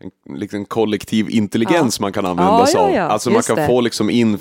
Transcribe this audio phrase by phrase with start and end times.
[0.00, 2.02] en liksom kollektiv intelligens Ja.
[2.04, 2.94] man kan använda sig ja, av.
[2.94, 3.66] ja, Alltså man kan det.
[3.66, 4.38] få liksom in eh,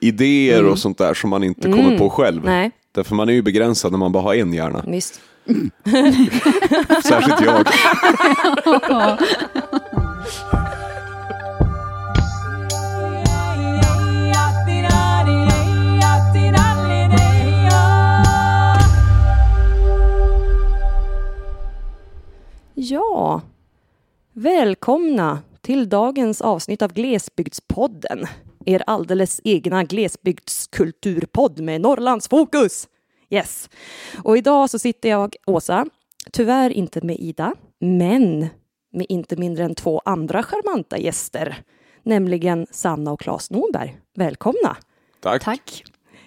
[0.00, 1.98] idéer och sånt där som man inte kommer Mm.
[1.98, 2.44] på själv.
[2.44, 4.84] Nej, Därför man är ju begränsad när man bara har en hjärna.
[4.86, 5.20] visst.
[7.04, 7.66] Särskilt jag.
[22.74, 23.40] Ja,
[24.38, 28.26] välkomna till dagens avsnitt av Glesbygdspodden.
[28.66, 32.88] Er alldeles egna glesbygdskulturpodd med Norrlandsfokus.
[33.30, 33.70] Yes.
[34.24, 35.86] Och idag så sitter jag, Åsa,
[36.32, 38.46] tyvärr inte med Ida, men
[38.92, 41.56] med inte mindre än två andra charmanta gäster,
[42.02, 43.98] nämligen Sanna och Claes Norberg.
[44.14, 44.76] Välkomna!
[45.20, 45.44] Tack.
[45.44, 45.84] Tack.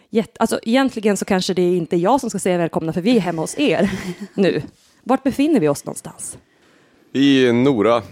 [0.10, 3.18] Jätte, alltså, egentligen så kanske det är inte jag som ska säga välkomna, för vi
[3.18, 3.92] är hemma hos er
[4.34, 4.62] nu.
[5.04, 6.38] Vart befinner vi oss någonstans?
[7.14, 8.04] I Nora,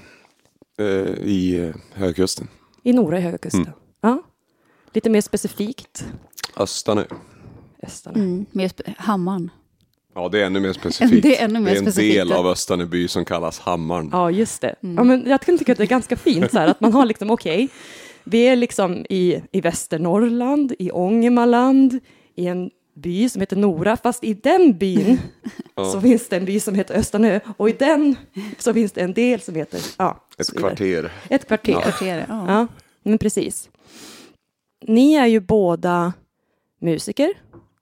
[0.80, 0.86] eh,
[1.24, 2.48] i eh, Högkusten.
[2.84, 3.62] I Nora i Höga Kusten.
[3.62, 3.74] Mm.
[4.02, 4.24] Ja.
[4.94, 6.06] Lite mer specifikt.
[6.58, 7.04] Östanö.
[7.84, 8.18] Östarna.
[8.18, 9.50] Mm, med sp- hammaren.
[10.16, 11.24] Ja, det är ännu mer specifikt.
[11.24, 14.10] Det är ännu mer en specifikt, del av Östanöby som kallas Hammaren.
[14.12, 14.76] Ja, just det.
[14.84, 14.96] Mm.
[14.96, 17.06] Ja, men jag kan tycka att det är ganska fint så här, att man har
[17.06, 17.70] liksom, okej,
[18.24, 22.00] vi är liksom i, i Västernorrland, i Ångermanland,
[22.36, 22.70] i en
[23.02, 25.20] by som heter Nora, fast i den byn
[25.76, 25.86] Ja.
[25.92, 28.16] så finns det en by som heter Östanö och i den
[28.58, 31.12] så finns det en del som heter, ja, Ett kvarter.
[31.30, 31.72] Ett kvarter.
[31.72, 31.82] Ja.
[31.82, 32.46] Kvarteret, ja.
[32.48, 32.68] Ja,
[33.04, 33.70] men precis.
[34.86, 36.14] Ni är ju båda
[36.82, 37.34] musiker,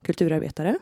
[0.06, 0.78] kulturarbetare.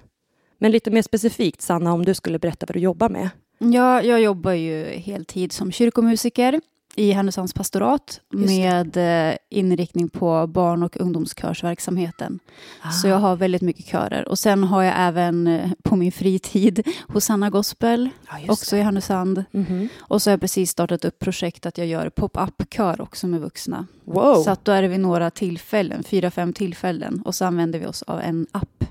[0.58, 3.30] Men lite mer specifikt, Sanna, om du skulle berätta vad du jobbar med.
[3.60, 6.62] Ja, jag jobbar ju heltid som kyrkomusiker
[6.96, 8.38] i Härnösands pastorat det.
[8.38, 8.98] med
[9.32, 12.40] eh, inriktning på barn och ungdomskörsverksamheten.
[13.02, 14.28] Så jag har väldigt mycket körer.
[14.28, 19.46] Och sen har jag även eh, på min fritid Hosanna Gospel, just också i Härnösand.
[19.52, 19.58] det.
[19.60, 19.90] Mhm.
[20.00, 23.88] Och så har jag precis startat upp projekt att jag gör pop-up-kör också med vuxna.
[24.04, 27.22] Wow, Så att då är det vid några tillfällen, fyra, fem tillfällen.
[27.26, 28.84] Och så använder vi oss av en app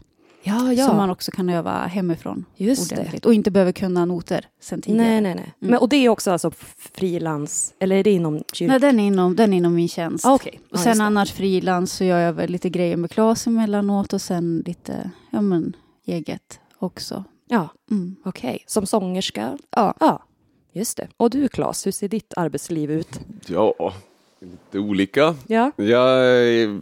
[0.44, 0.86] ja, ja.
[0.86, 2.96] som man också kan öva hemifrån just det.
[2.96, 3.26] ordentligt.
[3.26, 5.06] Och inte behöver kunna noter sen tidigare.
[5.10, 5.44] Nej, nej, nej.
[5.60, 5.70] Mm.
[5.70, 6.50] Men, och det är också alltså
[6.94, 8.70] frilans, eller är det inom kyrkan?
[8.72, 10.26] Nej, den är inom, den är inom min tjänst.
[10.26, 11.04] Ah, Okej, Och sen det.
[11.04, 15.40] annars frilans så gör jag väl lite grejer med Klas emellanåt och sen lite, ja
[15.40, 17.24] men, eget också.
[17.48, 18.16] Ja, Mm.
[18.24, 18.64] okej.
[18.66, 19.58] Som sångerska?
[19.70, 19.94] Ja.
[20.00, 20.22] Ja,
[20.72, 21.08] just det.
[21.16, 23.20] Och du, Claes, hur ser ditt arbetsliv ut?
[23.46, 23.92] Ja,
[24.44, 25.34] lite olika.
[25.46, 26.80] Ja, Jag, är-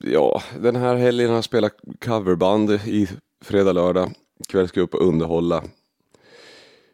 [0.00, 1.72] ja, den här helgen har jag spelat
[2.04, 3.08] coverband i
[3.40, 4.10] fredag, lördag.
[4.40, 5.62] Ikväll ska jag upp och underhålla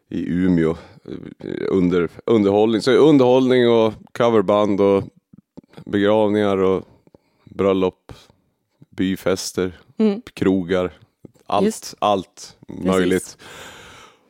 [0.09, 0.69] i Umeå.
[1.39, 5.03] eh, Under, underhållning, så underhållning och coverband och
[5.85, 6.83] begravningar och
[7.43, 8.13] bröllop,
[8.89, 10.21] byfester, mm.
[10.33, 10.91] krogar.
[11.45, 11.95] Allt, Just.
[11.99, 13.37] allt möjligt.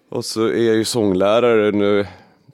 [0.10, 2.08] Och så är jag ju sånglärare nu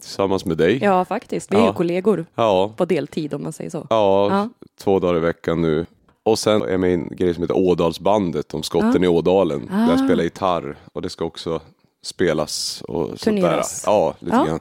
[0.06, 0.84] tillsammans med dig.
[0.84, 1.52] ja faktiskt.
[1.52, 1.74] Vi är ju Ja.
[1.74, 2.72] kollegor ja.
[2.78, 3.88] på deltid om man säger så.
[3.90, 4.50] Ja, Ja.
[4.80, 5.86] två dagar i veckan nu.
[6.24, 9.68] Och sen är jag med i en grej som heter Ådalsbandet om skotten i Ådalen.
[9.72, 10.06] Där jag Ah.
[10.06, 11.62] spelar gitarr och det ska också
[12.04, 13.32] spelas och sånt där.
[13.32, 13.84] Turneras.
[13.86, 14.44] Ja, lite Ja.
[14.46, 14.60] grann.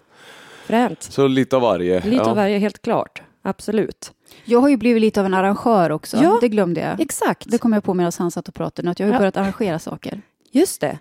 [0.67, 1.03] Fränt.
[1.03, 2.01] Så lite av varje.
[2.01, 2.31] Lite ja.
[2.31, 3.23] av varje, helt klart.
[3.43, 4.13] Absolut.
[4.45, 6.17] Jag har ju blivit lite av en arrangör också.
[6.23, 6.39] Ja.
[6.41, 7.01] Det glömde jag.
[7.01, 7.51] Exakt.
[7.51, 9.19] Det kom jag på medan han satt och pratade nu, att jag har ju Ja.
[9.19, 10.23] börjat arrangera saker.
[10.51, 10.99] Just det.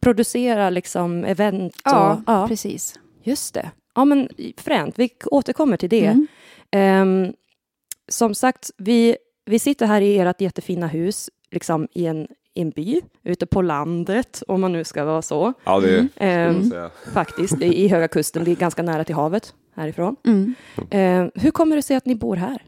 [0.00, 1.80] Producera liksom event och...
[1.84, 2.48] Ja, ja.
[2.48, 2.94] precis.
[3.24, 3.70] Just det.
[3.94, 4.98] Ja, men fränt.
[4.98, 6.06] Vi återkommer till det.
[6.06, 6.26] Mm.
[6.70, 7.32] Ehm,
[8.08, 12.70] som sagt, vi, vi sitter här i ert jättefina hus, liksom i en, i en
[12.70, 15.52] by, ute på landet, om man nu ska vara så.
[15.64, 16.08] Ja, det Mm.
[16.16, 16.90] Ehm, säga.
[17.14, 18.44] faktiskt, i, i Höga Kusten.
[18.44, 20.16] Det är ganska nära till havet härifrån.
[20.26, 20.54] Mm.
[20.90, 22.62] Ehm, hur kommer det sig att ni bor här?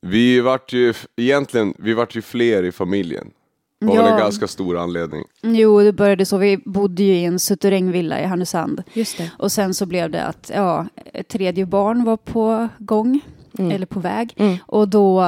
[0.00, 3.30] Vi vart ju, egentligen, vi vart ju fler i familjen.
[3.80, 4.18] Det var väl en Ja.
[4.18, 5.24] ganska stor anledning.
[5.42, 6.36] Jo, det började så.
[6.36, 8.82] Vi bodde ju i en suterrängvilla i Härnösand.
[8.92, 9.30] Just det.
[9.38, 13.20] Och sen så blev det att ja, ett tredje barn var på gång,
[13.58, 13.70] Mm.
[13.72, 14.34] eller på väg.
[14.36, 14.56] Mm.
[14.66, 15.24] Och då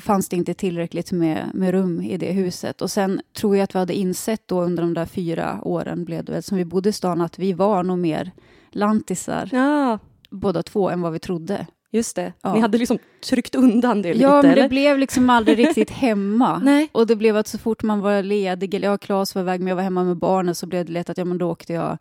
[0.00, 2.82] fanns det inte tillräckligt med, med rum i det huset.
[2.82, 6.24] Och sen tror jag att vi hade insett då under de där fyra åren blev
[6.24, 8.30] det väl, som vi bodde i stan att vi var nog mer
[8.70, 9.98] lantisar Ja,
[10.30, 11.66] båda två än vad vi trodde.
[11.90, 12.32] Just det.
[12.42, 12.54] Ja.
[12.54, 14.62] Ni hade liksom tryckt undan det lite, Ja, men eller?
[14.62, 16.58] det blev liksom aldrig riktigt hemma.
[16.58, 16.88] Nej.
[16.92, 19.68] Och det blev att så fort man var ledig, eller ja, Claes var iväg men
[19.68, 21.98] jag var hemma med barnen, så blev det lätt att ja, men då åkte jag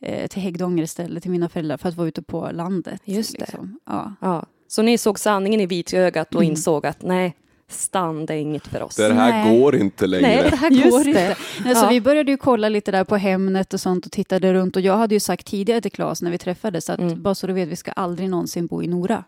[0.00, 3.00] eh, till Häggdånger istället, till mina föräldrar, för att vara ute på landet.
[3.04, 3.38] Just det.
[3.40, 3.78] liksom.
[3.86, 4.12] Ja.
[4.20, 4.46] Ja.
[4.68, 6.50] Så ni såg sanningen i vitögat och Mm.
[6.50, 7.34] insåg att nej,
[7.72, 8.96] stan det är inget för oss.
[8.96, 9.60] Det här Nej.
[9.60, 10.26] går inte längre.
[10.28, 10.50] Nej.
[10.50, 11.08] Det här Just går det.
[11.10, 11.36] inte.
[11.64, 11.88] Nej, så Ja.
[11.88, 14.76] vi började ju kolla lite där på Hemnet och sånt och tittade runt.
[14.76, 17.22] Och jag hade ju sagt tidigare till Claes när vi träffades att Mm.
[17.22, 19.24] bara så du vet, vi ska aldrig någonsin bo i Nora.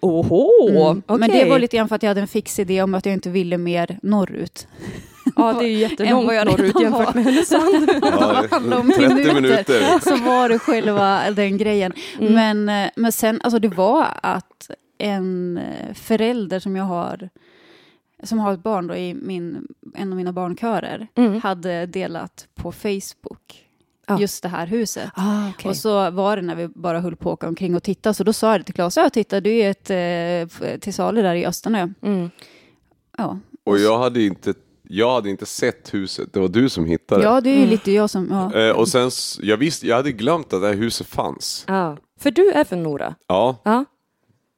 [0.00, 1.02] Oho, Mm.
[1.06, 1.18] okej.
[1.18, 3.12] Men det var lite grann för att jag hade en fix idé om att jag
[3.12, 4.66] inte ville mer norrut.
[5.36, 7.90] Ja, det är ju jättelångt norrut jämfört med Härnösand.
[8.02, 9.34] Ja, det- handlar om 30 minuter.
[9.34, 9.98] minuter.
[10.02, 11.92] Så var det själva den grejen.
[12.20, 12.32] Mm.
[12.34, 17.28] Men, eh, men sen, alltså det var att en eh, förälder som jag har
[18.22, 21.40] som har ett barn då i min, en av mina barnkörer Mm.
[21.40, 23.64] hade delat på Facebook
[24.18, 25.10] just det här huset.
[25.14, 25.68] Ah, okej.
[25.68, 28.24] Och så var det när vi bara höll på att åka omkring och titta, så
[28.24, 31.34] då sa jag det till Claes, ja titta det är ett eh, till salu där
[31.34, 31.88] i Östanö.
[32.02, 32.30] Mm.
[33.18, 37.22] Ja, Och jag hade inte, jag hade inte sett huset, det var du som hittade
[37.24, 38.60] ja det är ju lite jag som, ja.
[38.60, 39.10] Eh, och sen,
[39.40, 41.64] jag visste, jag hade glömt att det här huset fanns.
[41.68, 41.96] Ja.
[42.20, 43.14] För du är från Nora?
[43.26, 43.84] Ja, Ja,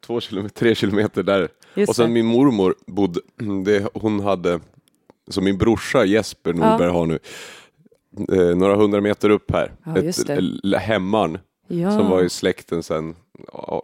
[0.07, 1.49] två kilometer, tre kilometer där.
[1.75, 2.13] Just och sen det.
[2.15, 3.21] min mormor bodde,
[3.65, 4.61] det, hon hade,
[5.29, 7.19] som min brorsa Jesper Norberg har nu,
[8.33, 9.73] eh, några hundra meter upp här.
[9.85, 9.97] Ja.
[9.97, 11.39] Ett, hemman
[11.73, 11.91] Ja.
[11.91, 13.15] som var i släkten sen
[13.53, 13.83] ja,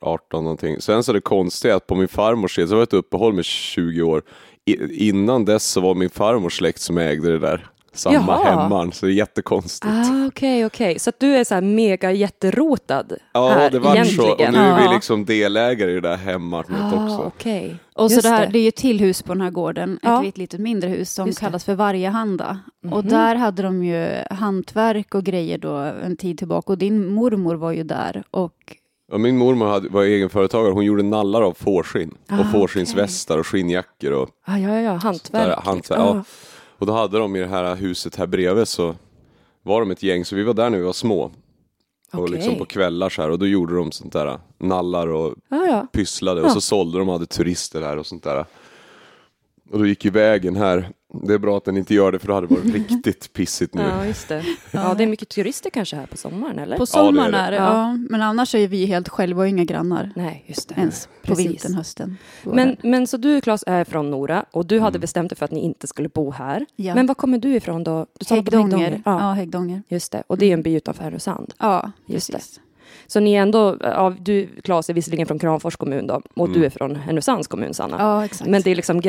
[0.00, 0.80] 18 någonting.
[0.80, 3.32] Sen så är det konstigt att på min farmors tid, så var det ett uppehåll
[3.32, 4.22] med 20 år.
[4.64, 7.66] I, innan dess så var min farmors släkt som ägde det där.
[7.96, 8.44] Samma Jaha.
[8.62, 9.92] hemman, så det är jättekonstigt.
[9.94, 10.98] Ah, okej, okej.
[10.98, 14.32] Så att du är så här mega jätterotad Ja, här det var så.
[14.32, 17.22] Och nu är vi liksom delägare i det där hemmanet ah, också.
[17.26, 17.76] okej.
[17.94, 18.52] Och så det, här, det.
[18.52, 20.18] det är ju till hus på den här gården, Ja.
[20.18, 21.46] ett litet, litet mindre hus som Just det.
[21.46, 22.58] kallas för Vargehanda.
[22.90, 23.08] Och Mhm.
[23.08, 25.70] där hade de ju hantverk och grejer då
[26.04, 28.52] en tid tillbaka och din mormor var ju där och
[29.12, 32.14] Ja, min mormor hade, var egenföretagare, hon gjorde nallar av fårskinn.
[32.28, 35.46] Ah, och fårskinnsvästar och skinnjackor och Ah, ja, ja, ja, hantverk.
[35.46, 36.14] Där, hantverk, Ah.
[36.14, 36.24] ja.
[36.78, 38.94] Och då hade de i det här huset här bredvid så
[39.62, 41.30] var de ett gäng, så vi var där när vi var små.
[42.12, 45.64] Och liksom på kvällar så här och då gjorde de sånt där nallar och Ah,
[45.66, 45.86] ja.
[45.92, 48.44] pysslade och så sålde de, hade turister där och sånt där.
[49.70, 50.88] Och då gick ju vägen här,
[51.26, 53.74] det är bra att den inte gör det för då hade det varit riktigt pissigt
[53.74, 53.82] nu.
[53.82, 54.44] ja, just det.
[54.70, 56.76] Ja, det är mycket turister kanske här på sommaren, eller?
[56.76, 57.62] på sommaren det är det, Ja.
[57.72, 57.98] ja.
[58.10, 60.74] Men annars är vi helt själva och inga grannar Nej, just det.
[60.78, 61.46] ens på Precis.
[61.46, 62.16] vintern, hösten.
[62.44, 64.84] Men, men så du, Claes, är från Nora och du Mm.
[64.84, 66.66] hade bestämt dig för att ni inte skulle bo här.
[66.76, 66.94] Ja.
[66.94, 68.06] Men var kommer du ifrån då?
[68.18, 69.02] Du sa på Häggdånger.
[69.04, 69.20] Ja.
[69.20, 69.82] Ja, Häggdånger.
[69.88, 70.22] just det.
[70.26, 71.54] Och det är en by utanför Härnösand.
[71.58, 72.60] Ja, Just precis.
[73.06, 76.58] Så ni är ändå, ja, du, Claes är visserligen från Kramfors kommun då, och Mm.
[76.60, 77.96] du är från Härnösands kommun, Sanna.
[77.98, 78.50] Ja, exakt.
[78.50, 79.00] Men det är liksom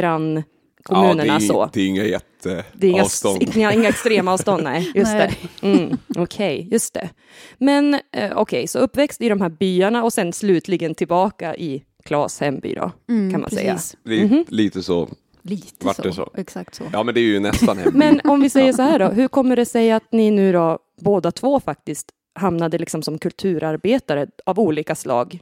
[0.86, 1.70] grannkommunerna ja, det är, så.
[1.74, 3.44] Det är inga jätte Det är inga, avstånd.
[3.56, 4.92] inga, inga extrema avstånd, nej.
[4.96, 5.40] Just Nej.
[5.62, 5.68] det.
[5.68, 7.10] Mm, Okej, just det.
[7.58, 12.40] Men eh, okej, så uppväxt i de här byarna och sen slutligen tillbaka i Klas
[12.42, 13.74] hemby då, Mm, kan man säga.
[13.74, 13.96] precis.
[14.04, 14.46] Li, Mhm.
[14.48, 15.10] Lite så.
[15.42, 16.02] Lite Vart så.
[16.02, 16.30] det så?
[16.38, 16.84] Exakt så.
[16.94, 17.92] Ja men det är ju nästan hem.
[17.96, 20.80] Men om vi säger så här då, hur kommer det sig att ni nu då,
[21.02, 25.40] båda två faktiskt, hamnade liksom som kulturarbetare av olika slag?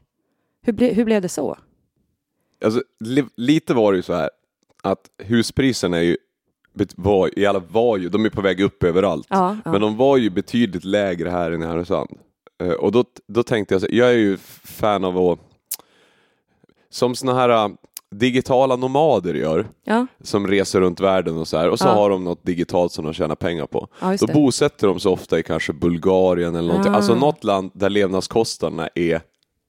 [0.65, 1.57] Hur, ble, hur blev det så?
[2.65, 4.29] Alltså, li, lite var det ju så här
[4.85, 6.17] att huspriserna är ju,
[6.95, 9.27] var, i alla var ju, de är på väg upp överallt.
[9.29, 9.71] Ja, ja.
[9.71, 12.09] Men de var ju betydligt lägre här än i Härnösand.
[12.63, 15.39] Eh, Och då, då tänkte jag, så, jag är ju fan av att,
[16.89, 17.69] som såna här äh,
[18.11, 22.23] digitala nomader gör, ja, som reser runt världen och så här, och så har de
[22.23, 23.87] något digitalt som de tjänar pengar på.
[24.19, 24.33] Då det.
[24.33, 26.95] bosätter de sig ofta i kanske Bulgarien eller någonting, Ah.
[26.95, 29.21] alltså något land där levnadskostnaderna är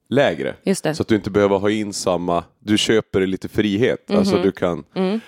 [0.09, 0.55] lägre.
[0.65, 0.95] Just det.
[0.95, 4.11] Så att du inte behöver ha in samma, du köper lite frihet.
[4.11, 5.21] Alltså du kan, Mm.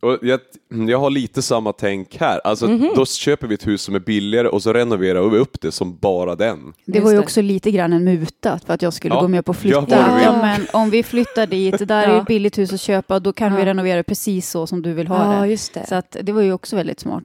[0.00, 0.40] och jag,
[0.88, 2.40] jag har lite samma tänk här.
[2.44, 2.90] Alltså Mhm.
[2.96, 5.96] då köper vi ett hus som är billigare och så renoverar vi upp det som
[5.96, 6.72] bara den.
[6.86, 9.44] Det var ju också lite grann en muta för att jag skulle Ja, gå med
[9.44, 9.86] på att flytta.
[10.24, 12.14] Ja, men om vi flyttar dit, det där är Ja.
[12.14, 15.06] ju ett billigt hus att köpa, då kan vi renovera precis så som du vill
[15.08, 15.46] ha Ja, det.
[15.48, 15.86] just det.
[15.88, 17.24] Så att det var ju också väldigt smart.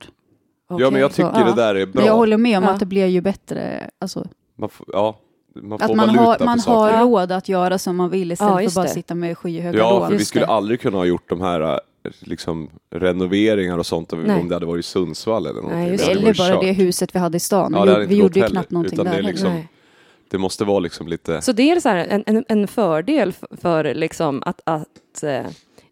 [0.70, 1.92] Ja men jag tycker Så, det där är bra.
[1.96, 2.70] Men jag håller med om Ja.
[2.70, 4.28] att det blir ju bättre, alltså,
[4.58, 5.20] man får, ja,
[5.64, 7.02] man får att man har, man har Ja.
[7.02, 8.90] råd att göra som man vill istället Ja, för att bara det.
[8.90, 10.10] sitta med skyhöga Ja, lån.
[10.10, 10.52] för vi skulle det.
[10.52, 11.78] aldrig kunna ha gjort de här äh,
[12.20, 14.40] liksom, renoveringar och sånt om Nej.
[14.42, 15.88] om det hade varit i Sundsvall eller någonting.
[15.88, 16.20] just Det det.
[16.20, 16.62] Eller bara kört.
[16.62, 17.74] det huset vi hade i stan.
[17.76, 19.30] Ja, det vi hade gjorde, inte vi gjorde ju knappt någonting det där är heller.
[19.30, 19.68] liksom- Nej.
[20.32, 21.42] Det måste vara liksom lite...
[21.42, 25.42] Så det är så här, en, en, en fördel för liksom att, att eh,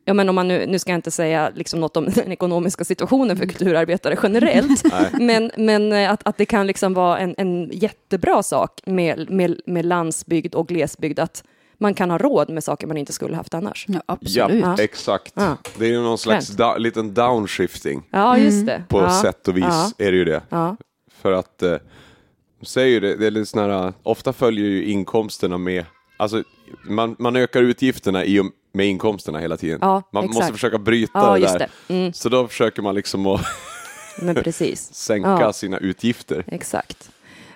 [0.07, 2.83] ja men om man nu, nu ska jag inte säga liksom något om den ekonomiska
[2.85, 4.83] situationen för kulturarbetare generellt,
[5.19, 9.61] men, men eh, att, att det kan liksom vara en, en jättebra sak med, med,
[9.65, 11.43] med landsbygd och glesbygd, att
[11.77, 13.85] man kan ha råd med saker man inte skulle haft annars.
[13.87, 14.63] Ja, absolut.
[14.65, 14.75] Ja.
[14.79, 15.33] exakt.
[15.35, 15.57] Ja.
[15.77, 18.83] Det är ju någon slags da, liten downshifting Ja, just det.
[18.87, 19.21] på ja.
[19.21, 19.91] sätt och vis Ja.
[19.97, 20.41] är det ju det.
[20.49, 20.77] Ja.
[21.21, 21.75] För att, eh,
[22.61, 25.85] säger ju det, det är lite sån här, ofta följer ju inkomsterna med,
[26.17, 26.43] alltså
[26.83, 28.45] man, man ökar utgifterna i och
[28.77, 29.79] med inkomsterna hela tiden.
[29.81, 30.35] Ja, man exakt.
[30.39, 31.69] måste försöka bryta ja, det där.
[31.87, 31.93] det.
[31.93, 33.41] Mm, Så då försöker man liksom att
[34.77, 35.53] sänka Ja.
[35.53, 36.43] sina utgifter.
[36.47, 37.11] Exakt.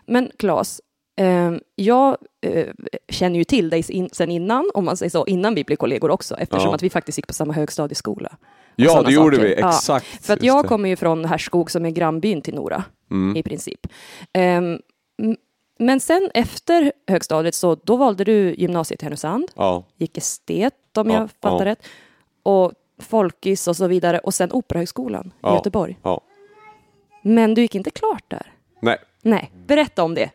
[0.05, 0.81] Men Claes,
[1.19, 2.67] eh, jag eh,
[3.09, 6.11] känner ju till dig in, sen innan, om man säger så, innan vi blev kollegor
[6.11, 8.37] också, eftersom att vi faktiskt gick på samma högstadieskola.
[8.75, 9.47] Ja, det gjorde saker.
[9.49, 9.53] vi.
[9.55, 10.25] Exakt.
[10.25, 13.37] För att jag kommer ju från Härskog som är grannbyn till Nora, Mm.
[13.37, 13.79] i princip.
[14.33, 14.79] M-
[15.81, 21.09] men sen efter högstadiet, så då valde du gymnasiet i Härnösand, Ja, gick estet om
[21.09, 21.71] Ja, jag fattar ja.
[21.71, 21.87] rätt.
[22.43, 25.47] Och Folkis och så vidare och sen Operahögskolan i.
[25.47, 25.97] Göteborg.
[26.03, 26.21] Ja.
[27.23, 28.53] Men du gick inte klart där?
[28.81, 30.29] Nej, Nej, berätta om det.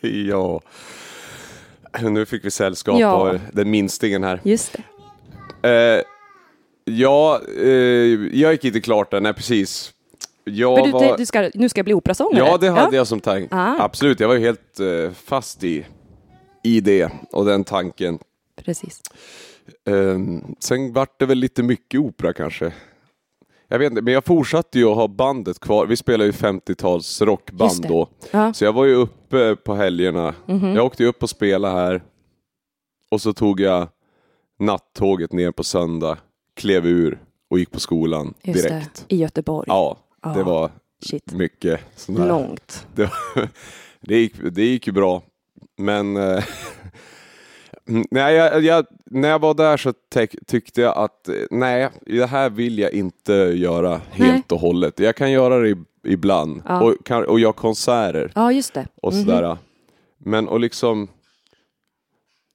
[0.00, 0.60] ja.
[2.02, 4.40] Nu fick vi sällskap av den minstingen här.
[4.44, 4.76] Just
[5.62, 5.68] det.
[5.68, 6.02] Eh,
[6.84, 7.68] ja, eh,
[8.32, 9.92] jag gick inte klart där, nej precis.
[10.50, 11.16] Jag du, var...
[11.18, 12.38] du ska, nu ska jag bli operasångare?
[12.46, 13.56] Ja, det hade jag som tanke.
[13.56, 13.76] Ah.
[13.84, 15.86] Absolut, jag var ju helt eh, fast i,
[16.62, 18.18] i det och den tanken.
[18.64, 19.00] Precis.
[19.84, 22.72] Ehm, sen vart det väl lite mycket opera kanske.
[23.68, 25.86] Jag vet inte, men jag fortsatte ju att ha bandet kvar.
[25.86, 28.08] Vi spelade ju 50-tals Just rockband då.
[28.30, 28.52] Ja.
[28.52, 30.34] Så jag var ju uppe på helgerna.
[30.46, 30.74] Mhm.
[30.74, 32.02] Jag åkte ju upp och spelade här.
[33.10, 33.88] Och så tog jag
[34.58, 36.18] nattåget ner på söndag,
[36.54, 37.18] klev ur
[37.50, 39.04] och gick på skolan Just direkt.
[39.08, 39.14] det.
[39.14, 39.64] I Göteborg.
[39.68, 39.96] Ja,
[40.34, 40.44] det Ja.
[40.44, 40.70] var
[41.04, 41.32] Shit.
[41.32, 42.28] mycket sån här.
[42.28, 42.86] Långt.
[42.94, 43.48] Det, var,
[44.00, 45.22] det, gick, det gick ju bra,
[45.78, 46.44] men eh,
[48.10, 49.92] nej, jag, jag, när jag var där så
[50.46, 54.28] tyckte jag att nej, det här vill jag inte göra Nej.
[54.30, 54.98] helt och hållet.
[55.00, 56.82] Jag kan göra det ibland Ja.
[56.82, 58.86] och, kan, och göra konserter Ja, just det.
[59.02, 59.56] och sådär.
[60.18, 61.08] Men och liksom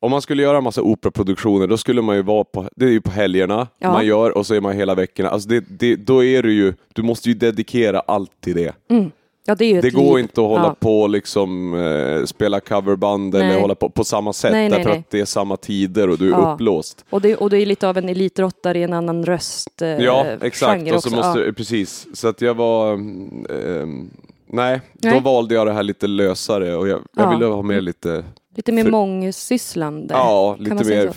[0.01, 2.89] om man skulle göra en massa operaproduktioner då skulle man ju vara på, det är
[2.89, 3.91] ju på helgerna Ja.
[3.91, 5.29] man gör och så är man hela veckorna.
[5.29, 8.75] Alltså det, det, då är du ju, du måste ju dedikera allt till det.
[8.89, 9.11] Mm.
[9.45, 10.23] Ja, det Det går liv.
[10.23, 10.75] inte att hålla Ja.
[10.79, 13.61] på och liksom eh, spela coverband eller Nej.
[13.61, 14.99] hålla på på samma sätt Nej, därför nej.
[14.99, 16.53] att det är samma tider och du är Ja.
[16.53, 17.05] upplåst.
[17.09, 19.81] Och, det, och du är lite av en elitidrottare i en annan röst.
[19.81, 20.91] Eh, ja, exakt.
[20.93, 21.51] Och så måste, ja.
[21.57, 22.93] Precis, så att jag var...
[22.93, 24.09] ehm,
[24.47, 27.29] nej, då valde jag det här lite lösare och jag, jag Ja.
[27.29, 28.23] ville ha med lite,
[28.55, 30.13] Lite mer för- mångsysslande.
[30.13, 31.11] ja, lite mer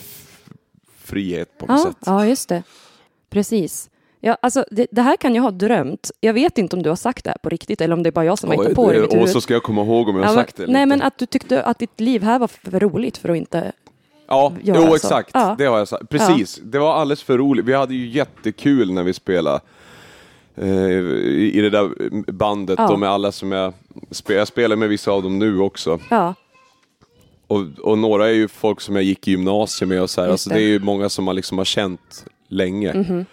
[1.02, 1.96] frihet på något Ja, sätt.
[2.06, 2.62] ja, just det.
[3.30, 3.90] Precis.
[4.20, 6.10] Ja, alltså, det, det här kan jag ha drömt.
[6.20, 8.12] Jag vet inte om du har sagt det här på riktigt eller om det är
[8.12, 10.16] bara jag som har hittat på det mitt och så ska jag komma ihåg om
[10.16, 12.48] jag har Ja, sagt det Nej, men att du tyckte att ditt liv här var
[12.48, 13.72] för roligt för att inte...
[14.26, 14.94] Ja, göra jo så.
[14.94, 15.30] exakt.
[15.34, 15.54] Ja.
[15.58, 16.08] Det har jag sagt.
[16.08, 17.64] Precis, det var alldeles för roligt.
[17.64, 19.60] Vi hade ju jättekul när vi spelade
[20.56, 21.90] eh, i det där
[22.32, 22.92] bandet Ja.
[22.92, 23.72] och med alla som jag.
[24.28, 25.98] Jag spelar med vissa av dem nu också.
[26.10, 26.34] Ja,
[27.46, 30.28] Och, och några är ju folk som jag gick i gymnasiet med och så här.
[30.28, 30.56] Alltså det.
[30.56, 33.24] är ju många som man liksom har känt länge.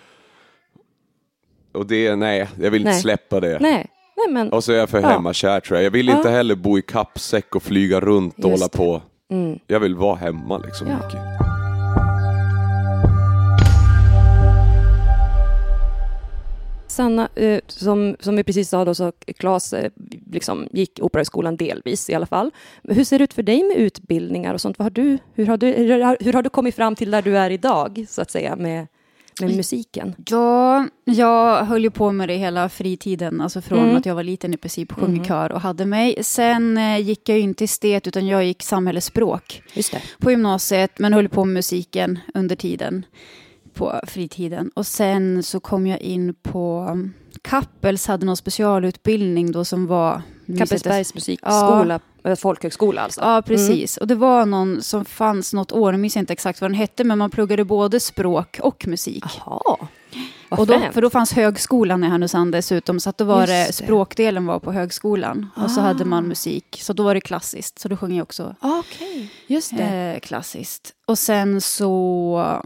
[1.74, 3.02] Och det, nej, jag vill inte Nej.
[3.02, 3.58] släppa det.
[3.60, 3.88] nej.
[4.18, 4.50] Nej, men...
[4.54, 5.08] Och så är jag för Ja.
[5.08, 5.86] hemmakär tror jag.
[5.86, 6.18] Jag vill Ja.
[6.18, 8.78] inte heller bo i kappsäck och flyga runt och hålla det.
[8.78, 9.02] på.
[9.32, 9.60] Mm.
[9.68, 10.88] Jag vill vara hemma liksom.
[10.88, 11.00] Ja.
[16.92, 19.92] Sanna, eh, som, som vi precis sa då, så Claes eh,
[20.32, 22.52] liksom gick Operahögskolan delvis i alla fall.
[22.84, 24.80] Hur ser det ut för dig med utbildningar och sånt?
[24.80, 27.22] Vad har du, hur, har du, hur, har, hur har du kommit fram till där
[27.22, 28.88] du är idag, så att säga, med,
[29.42, 30.16] med musiken?
[30.30, 33.96] Ja, jag höll ju på med det hela fritiden, alltså från Mm.
[33.96, 35.26] att jag var liten i princip, sjöng i Mhm.
[35.26, 36.18] kör och hade mig.
[36.24, 39.62] Sen eh, gick jag ju inte estet, utan jag gick samhällsspråk
[40.20, 43.06] på gymnasiet, men höll på med musiken under tiden,
[43.74, 44.72] på fritiden.
[44.76, 46.98] Och sen så kom jag in på
[47.42, 50.22] Kappels, hade någon specialutbildning då som var...
[50.58, 53.22] Kappelsbergs musikskola, eh, folkhögskola alltså.
[53.22, 53.98] Ja, precis.
[53.98, 57.04] Och det var någon som fanns något år, jag minns inte exakt vad den hette,
[57.04, 59.24] men man pluggade både språk och musik.
[59.46, 59.78] Jaha,
[60.50, 63.74] Och då, för då fanns högskolan i Härnösand dessutom, så att då var det, det.
[63.74, 65.48] språkdelen var på högskolan.
[65.56, 65.84] Och så Ah.
[65.84, 67.80] hade man musik, så då var det klassiskt.
[67.80, 69.84] Så då sjöng jag också Ah, Okej, just det.
[69.84, 70.92] eh, klassiskt.
[71.08, 72.62] Och sen så,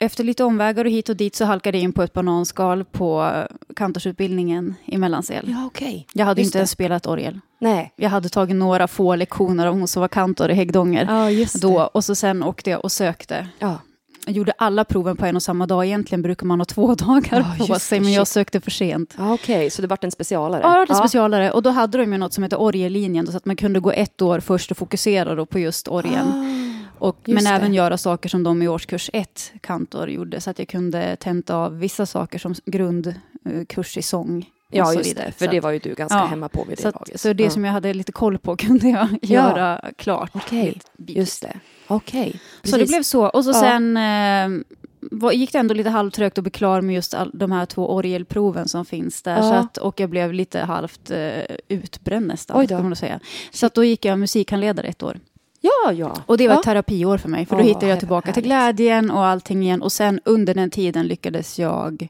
[0.00, 3.30] efter lite omvägar och hit och dit så halkade jag in på ett bananskal på
[3.34, 5.44] eh, kantorsutbildningen i Mellansel.
[5.48, 6.06] Ja, okej.
[6.12, 6.60] Jag hade Just inte det.
[6.60, 7.40] ens spelat orgel.
[7.58, 7.92] Nej.
[7.96, 11.04] Jag hade tagit några få lektioner av hon som var kantor i Häggdånger.
[11.08, 13.48] Ja, just Då, och så sen åkte jag och sökte.
[13.58, 13.78] Ja.
[14.26, 15.86] Jag gjorde alla proven på en och samma dag.
[15.86, 19.14] Egentligen brukar man ha två dagar Ja, på sig, men jag sökte för sent.
[19.18, 20.60] Ja, Okej, så det vart en specialare?
[20.64, 21.50] Ja, det var specialare.
[21.50, 24.22] Och då hade de ju något som heter orgellinjen, så att man kunde gå ett
[24.22, 26.28] år först och fokusera då på just orgeln.
[26.28, 26.67] Ah,
[27.00, 27.50] och, men det.
[27.50, 30.40] även göra saker som de i årskurs ett, kantor, gjorde.
[30.40, 34.46] Så att jag kunde tenta av vissa saker som grundkurs i sång.
[34.70, 35.32] ja, just det.
[35.32, 37.14] För det var ju du ganska Ja, hemma på vid det så, laget.
[37.14, 37.50] att, så det ja.
[37.50, 40.30] som jag hade lite koll på kunde jag göra klart.
[40.34, 41.16] Okej, bitvis.
[41.16, 41.60] Just det.
[41.86, 42.40] Okej.
[42.62, 43.26] Så det blev så.
[43.28, 43.54] Och så Ja.
[43.60, 44.64] sen eh,
[45.00, 47.90] var, gick det ändå lite halvtrögt att bli klar med just all, de här två
[47.94, 49.36] orgelproven som finns där.
[49.36, 49.42] Ja.
[49.42, 53.20] Så att, och jag blev lite halvt eh, utbränd nästan, kan man säga.
[53.50, 55.18] Så att då gick jag musikhandledare ett år.
[55.60, 56.16] Ja, ja.
[56.26, 56.60] Och det var ja.
[56.60, 58.76] ett terapiår för mig, för då Åh, hittade jag tillbaka till härligt.
[58.76, 59.82] glädjen och allting igen.
[59.82, 62.08] Och sen under den tiden lyckades jag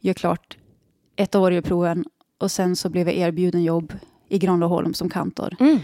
[0.00, 0.56] göra klart
[1.16, 2.04] ett av orgelproven
[2.38, 3.92] och sen så blev jag erbjuden jobb
[4.28, 5.56] i Granlaholm som kantor.
[5.60, 5.78] Mm.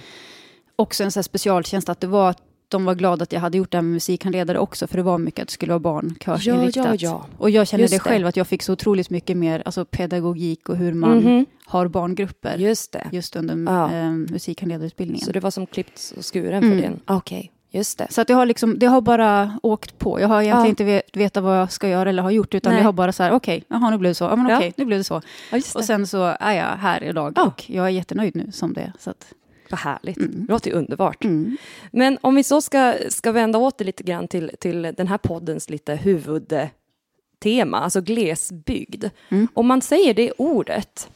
[0.77, 2.35] Också en här specialtjänst att det var
[2.69, 5.19] de var glada att jag hade gjort det här med musikhandledare också, för det var
[5.19, 6.87] mycket att det skulle vara Ja, barnkörsinriktat.
[6.87, 7.27] ja, ja.
[7.39, 8.11] Och jag kände Just det det.
[8.11, 11.47] själv, att jag fick så otroligt mycket mer alltså pedagogik och hur man Mhm.
[11.67, 13.07] har barngrupper Just det.
[13.13, 13.93] just under Ja.
[13.95, 15.25] eh, musikhandledarutbildningen.
[15.27, 16.81] Så det var som klippt och skuren för Mm.
[16.81, 17.01] den?
[17.07, 17.53] Okej.
[17.71, 18.07] Just det.
[18.11, 20.21] Så att jag har liksom, det har bara åkt på.
[20.21, 20.69] Jag har egentligen Ja.
[20.69, 22.81] inte vet, vetat vad jag ska göra eller har gjort, utan Nej.
[22.81, 24.25] jag har bara så här, okej, jaha, nu blev det så.
[24.25, 24.57] Ja, men Ja.
[24.57, 25.15] okej, nu blev det så.
[25.15, 25.75] Ja, det.
[25.75, 27.43] Och sen så är jag här idag Ja.
[27.47, 28.93] och jag är jättenöjd nu som det är.
[28.99, 29.27] Så att,
[29.71, 30.17] Vad härligt.
[30.17, 30.47] Mm.
[30.47, 31.25] Det låter ju underbart.
[31.25, 31.57] mm.
[31.93, 35.71] Men om vi så ska, ska vända åter lite grann till, till den här poddens
[35.71, 39.05] lite huvudtema, alltså glesbygd.
[39.29, 39.49] Mm.
[39.55, 41.11] Om man säger det ordet,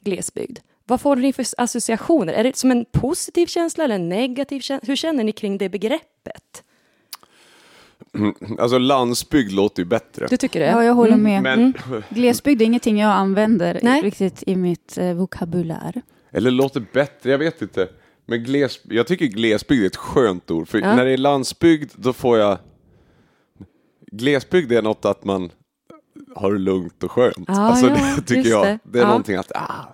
[0.00, 2.32] glesbygd, vad får ni för associationer?
[2.32, 4.86] Är det som en positiv känsla eller en negativ känsla?
[4.86, 6.62] Hur känner ni kring det begreppet?
[8.58, 10.26] Alltså landsbygd låter ju bättre.
[10.30, 10.66] Du tycker det?
[10.66, 11.42] Ja, jag håller med.
[11.42, 11.74] Men,
[12.08, 14.02] Glesbygd är ingenting jag använder Nej.
[14.02, 16.02] riktigt i mitt eh, vokabulär.
[16.30, 17.88] Eller låter bättre, jag vet inte.
[18.26, 20.68] Men gles, jag tycker glesbygd är ett skönt ord.
[20.68, 20.96] För Ja.
[20.96, 22.58] när det är landsbygd, då får jag...
[24.12, 25.50] Glesbygd är något att man
[26.36, 27.44] har det lugnt och skönt.
[27.48, 28.66] Ja, alltså ja, det tycker jag.
[28.66, 28.78] det.
[28.82, 29.08] Det, är Ja.
[29.08, 29.84] någonting att ah,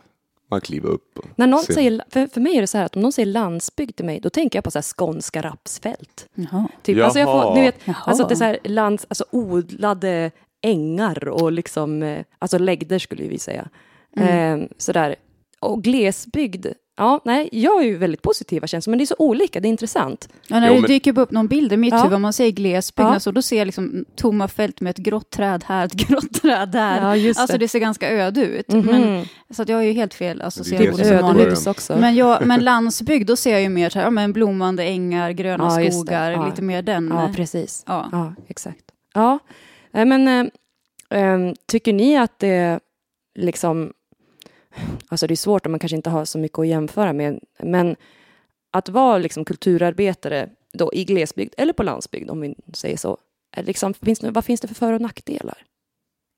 [0.50, 1.18] man kliver upp.
[1.18, 3.12] Och När någon ser- säger, för, för mig är det så här att om någon
[3.12, 6.28] säger landsbygd till mig, då tänker jag på så här skånska rapsfält.
[6.34, 6.68] Jaha.
[6.82, 7.04] Typ.
[7.04, 7.54] Alltså jag får, Jaha.
[7.54, 7.96] ni vet, Jaha.
[8.06, 12.98] alltså att det är så här lands, alltså odlade ängar och liksom, eh, alltså lägder
[12.98, 13.68] skulle vi säga.
[14.16, 15.16] Eh, sådär.
[15.62, 16.66] Och glesbygd,
[16.96, 19.70] ja, nej, jag är ju väldigt positiva känslor, men det är så olika, det är
[19.70, 20.28] intressant.
[20.48, 21.98] Ja, när Jo, det men- dyker upp någon bild i mitt Ja.
[22.02, 23.14] huvud, om man säger glesbygd, Ja.
[23.14, 26.68] alltså, då ser jag liksom tomma fält med ett grått träd här, ett grått träd
[26.72, 27.00] där.
[27.02, 27.64] Ja, just alltså det.
[27.64, 28.68] det ser ganska öde ut.
[28.68, 28.86] Mhm.
[28.86, 30.64] Men, så att jag är ju helt fel som
[31.20, 31.66] vanligt.
[31.66, 31.96] Också.
[31.96, 35.30] Men, jag, men landsbygd, då ser jag ju mer så här, ja, men blommande ängar,
[35.30, 36.46] gröna skogar, Ja.
[36.46, 37.08] lite mer den.
[37.08, 37.84] ja, precis.
[37.86, 38.08] ja.
[38.12, 38.84] Ja, exakt.
[39.14, 39.38] Ja,
[39.92, 41.38] men eh, eh,
[41.68, 42.80] tycker ni att det
[43.38, 43.92] liksom,
[45.08, 47.96] alltså det är svårt om man kanske inte har så mycket att jämföra med, men
[48.70, 53.18] att vara liksom kulturarbetare då i glesbygd eller på landsbygd om vi säger så,
[53.56, 55.58] liksom, finns vad finns det för för och nackdelar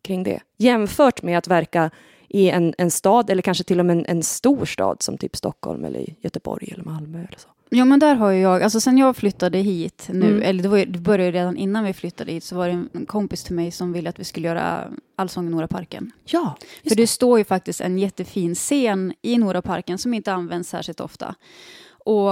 [0.05, 0.41] kring det?
[0.57, 1.91] Jämfört med att verka
[2.35, 5.37] i en, en stad eller kanske till och med en, en stor stad som typ
[5.37, 7.49] Stockholm eller Göteborg eller Malmö eller så.
[7.71, 10.43] Jo, men där har ju jag, alltså sen jag flyttade hit nu, Mm.
[10.43, 13.45] eller det, var, det började redan innan vi flyttade hit, så var det en kompis
[13.45, 14.85] till mig som ville att vi skulle göra
[15.17, 16.13] Allsång i Noraparken.
[16.25, 16.57] Ja,
[16.89, 21.35] För det står ju faktiskt en jättefin scen i Noraparken som inte används särskilt ofta.
[22.05, 22.31] Och,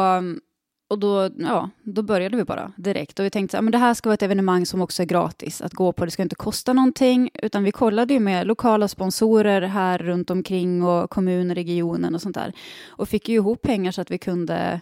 [0.92, 3.18] och då, ja, då började vi bara direkt.
[3.18, 5.72] Och vi tänkte att det här ska vara ett evenemang som också är gratis att
[5.72, 6.04] gå på.
[6.04, 7.30] Det ska inte kosta någonting.
[7.34, 12.34] Utan vi kollade ju med lokala sponsorer här runt omkring och kommun, regionen och sånt
[12.34, 12.52] där.
[12.88, 14.80] Och fick ju ihop pengar så att vi kunde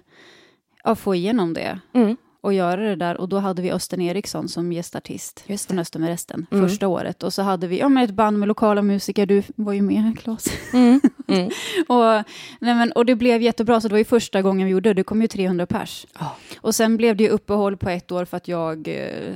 [0.85, 3.17] ja, få igenom det mm och göra det där.
[3.17, 6.69] Och då hade vi Östen Eriksson som gästartist Just från Öster med resten Mm.
[6.69, 7.23] första året.
[7.23, 9.27] Och så hade vi ja, men ett band med lokala musiker.
[9.27, 10.47] Du var ju med, Claes.
[10.73, 11.01] Mm.
[11.31, 11.47] Mm.
[11.89, 12.25] Och,
[12.61, 14.95] nej men, och det blev jättebra, så det var ju första gången vi gjorde det.
[14.95, 16.07] Det kom ju 300 pers.
[16.19, 16.37] Ja.
[16.61, 19.35] Och sen blev det ju uppehåll på ett år för att jag, eh,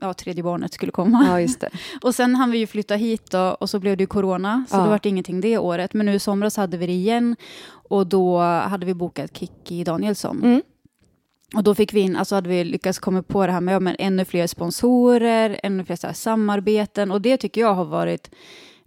[0.00, 1.46] ja, tredje barnet skulle komma.
[1.60, 1.68] ja.
[2.02, 4.76] Och sen hann vi ju flytta hit då, och så blev det ju corona, så
[4.76, 4.82] Ja.
[4.82, 5.94] det vart ingenting det året.
[5.94, 7.36] Men nu i somras hade vi det igen
[7.88, 10.40] och då hade vi bokat Kikki Danielsson.
[10.44, 10.62] Mm.
[11.54, 13.80] Och då fick vi in, alltså hade vi lyckats komma på det här med ja,
[13.80, 18.30] men ännu fler sponsorer, ännu fler samarbeten och det tycker jag har varit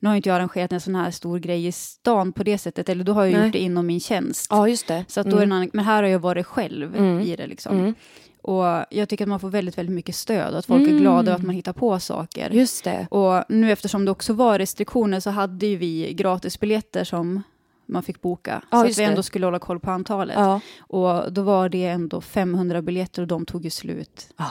[0.01, 2.89] nu har inte jag arrangerat en sån här stor grej i stan på det sättet,
[2.89, 3.43] eller då har jag Nej.
[3.43, 4.47] gjort det inom min tjänst.
[4.49, 5.05] Ja, just det.
[5.07, 7.19] Så att då är en annan, men här har jag varit själv Mm.
[7.19, 7.47] i det.
[7.47, 7.79] Liksom.
[7.79, 7.95] Mm.
[8.41, 10.95] Och jag tycker att man får väldigt, väldigt mycket stöd och att folk Mm.
[10.95, 12.49] är glada och att man hittar på saker.
[12.49, 13.07] Just det.
[13.11, 17.43] Och nu eftersom det också var restriktioner så hade ju vi gratisbiljetter som
[17.89, 18.61] man fick boka.
[18.71, 19.03] Ja, så att vi det.
[19.03, 20.35] ändå skulle hålla koll på antalet.
[20.39, 20.59] Ja.
[20.79, 24.45] Och då var det ändå 500 biljetter och de tog ju slut ja.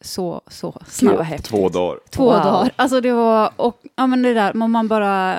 [0.00, 1.44] så, så snabbt.
[1.44, 1.98] Två dagar.
[2.10, 2.32] Två Wow.
[2.32, 2.70] dagar.
[2.76, 5.36] Alltså det var, och ja men det där, man man bara...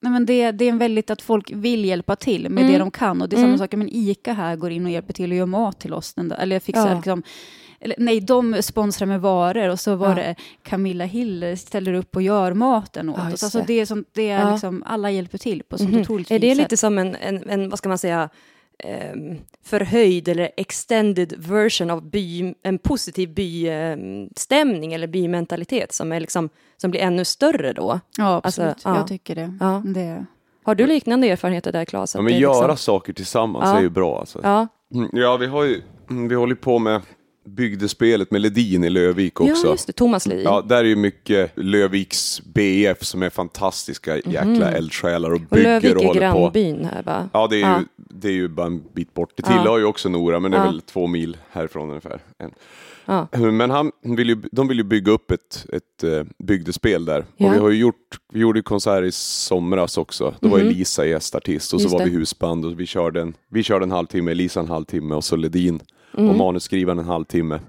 [0.00, 2.72] Nej men det, det är en väldigt att folk vill hjälpa till med Mm.
[2.72, 3.22] det de kan.
[3.22, 3.50] Och det är Mm.
[3.50, 6.14] samma sak, men ICA här går in och hjälper till och gör mat till oss.
[6.14, 6.94] Den där, eller fixar Ja.
[6.94, 7.22] liksom,
[7.80, 10.14] eller, nej, de sponsrar med varor och så var Ja.
[10.14, 13.42] det Camilla Hiller ställer upp och gör maten åt Ja, oss.
[13.42, 13.80] Alltså det.
[13.80, 14.50] är sånt, det är Ja.
[14.52, 16.00] liksom, alla hjälper till på sånt Mhm.
[16.00, 18.28] otroligt Är det lite som en, en, en, vad ska man säga,
[18.78, 26.48] ehm, förhöjd eller extended version av by, en positiv bystämning eller bymentalitet som, är liksom,
[26.76, 28.00] som blir ännu större då?
[28.18, 28.68] Ja, absolut.
[28.70, 28.96] alltså, ja.
[28.96, 29.56] Jag tycker det.
[29.60, 29.82] Ja.
[29.86, 30.26] det.
[30.64, 32.14] Har du liknande erfarenheter där, Claes?
[32.14, 33.78] Ja, men är göra liksom- saker tillsammans Ja.
[33.78, 34.40] är ju bra alltså.
[34.42, 37.00] Ja, Mm, Ja, vi har ju, mm, vi håller på med
[37.44, 39.66] bygdespelet med Ledin i Lövik också.
[39.66, 39.92] ja, just det.
[39.92, 40.44] Thomas Ledin.
[40.44, 45.96] Ja, där är ju mycket Löviks BF som är fantastiska jäkla eldsjälar och och bygger
[45.96, 46.38] och är håller på.
[46.40, 47.28] grannbyn här, va?
[47.32, 47.78] Ja, det är, Ja.
[47.78, 49.32] Ju, det är ju bara en bit bort.
[49.36, 49.52] Det Ja.
[49.52, 50.70] tillhör ju också Nora, men det är Ja.
[50.70, 52.20] väl två mil härifrån ungefär.
[53.06, 53.28] Ja.
[53.52, 57.24] Men han vill ju, de vill ju bygga upp ett, ett uh, bygdespel där.
[57.36, 57.46] Ja.
[57.46, 60.34] Och vi har ju gjort, vi gjorde konsert i somras också.
[60.40, 60.72] Då var ju Mhm.
[60.74, 62.10] Lisa gästartist och Just så var det.
[62.10, 65.36] vi husband och vi körde en, vi körde en halvtimme, Lisa en halvtimme och så
[65.36, 65.80] Ledin
[66.16, 66.30] Mm.
[66.30, 67.60] och manusskrivaren en halvtimme.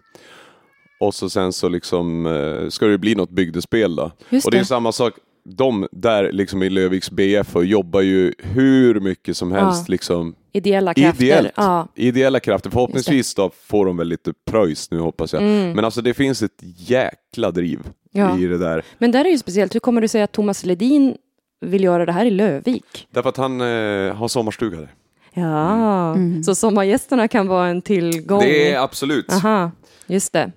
[1.00, 4.12] Och så sen så liksom eh, ska det bli något bygdespel då.
[4.30, 4.66] Just och det är det.
[4.66, 9.84] samma sak, de där liksom i Löviks BF och jobbar ju hur mycket som helst
[9.88, 9.92] Ja.
[9.92, 11.24] liksom ideella krafter.
[11.26, 11.52] Ideellt.
[11.56, 11.88] Ja.
[11.96, 15.42] Ideella krafter, förhoppningsvis då får de väl lite pröjs nu hoppas jag.
[15.44, 17.80] Men alltså det finns ett jäkla driv
[18.16, 18.28] Mm.
[18.30, 18.40] Ja.
[18.40, 18.84] i det där.
[18.98, 21.16] Men där är ju speciellt, hur kommer det sig att Thomas Ledin
[21.62, 23.08] vill göra det här i Lövik?
[23.12, 24.94] Därför att han eh, har sommarstuga där.
[25.36, 28.40] Ja, så sommargästerna kan vara en tillgång.
[28.42, 29.32] Det är absolut.
[29.32, 29.72] Aha,
[30.08, 30.52] just det.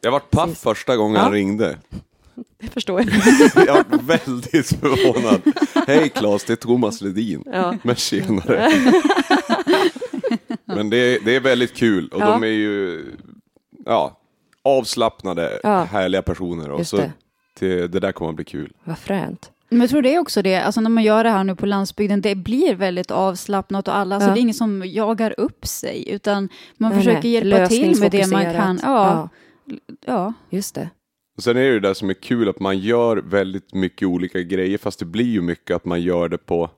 [0.00, 0.62] Jag var paff Precis.
[0.62, 1.22] första gången Ja.
[1.22, 1.78] han ringde.
[2.60, 3.08] Det förstår jag.
[3.66, 5.40] Jag var väldigt förvånad.
[5.86, 7.42] Hej Claes, det är Thomas Ledin.
[7.52, 7.74] Ja.
[7.82, 8.72] Men tjenare.
[10.64, 12.26] Men det är, det är väldigt kul och Ja.
[12.30, 13.04] de är ju
[13.86, 14.20] ja,
[14.62, 15.82] avslappnade, Ja.
[15.84, 16.70] härliga personer.
[16.70, 17.12] Och Just så det.
[17.60, 17.86] det.
[17.88, 18.72] det där kommer att bli kul.
[18.84, 19.50] Vad fränt.
[19.68, 21.66] Men jag tror det är också det, alltså när man gör det här nu på
[21.66, 24.32] landsbygden, det blir väldigt avslappnat och alla, så Ja.
[24.34, 27.32] det är ingen som jagar upp sig, utan man Nej, försöker nej.
[27.32, 28.80] hjälpa till med det man kan.
[28.82, 29.28] Ja,
[30.06, 30.32] ja.
[30.50, 30.90] just det.
[31.36, 34.40] Och sen är det ju det som är kul att man gör väldigt mycket olika
[34.40, 36.70] grejer fast det blir ju mycket att man gör det på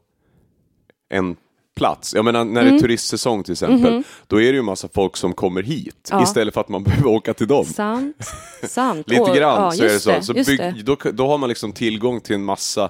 [1.08, 1.36] en
[1.76, 2.14] plats.
[2.14, 2.72] Jag menar när Mm.
[2.72, 4.04] det är turistsäsong till exempel, Mhm.
[4.26, 6.22] då är det ju massa folk som kommer hit Ja.
[6.22, 7.64] istället för att man behöver åka till dem.
[7.64, 8.16] Sant.
[8.68, 9.08] Sant.
[9.10, 10.22] Lite Och- grann ja, så är det så.
[10.22, 10.84] så bygg.
[10.84, 12.88] Då, då har man liksom tillgång till en massa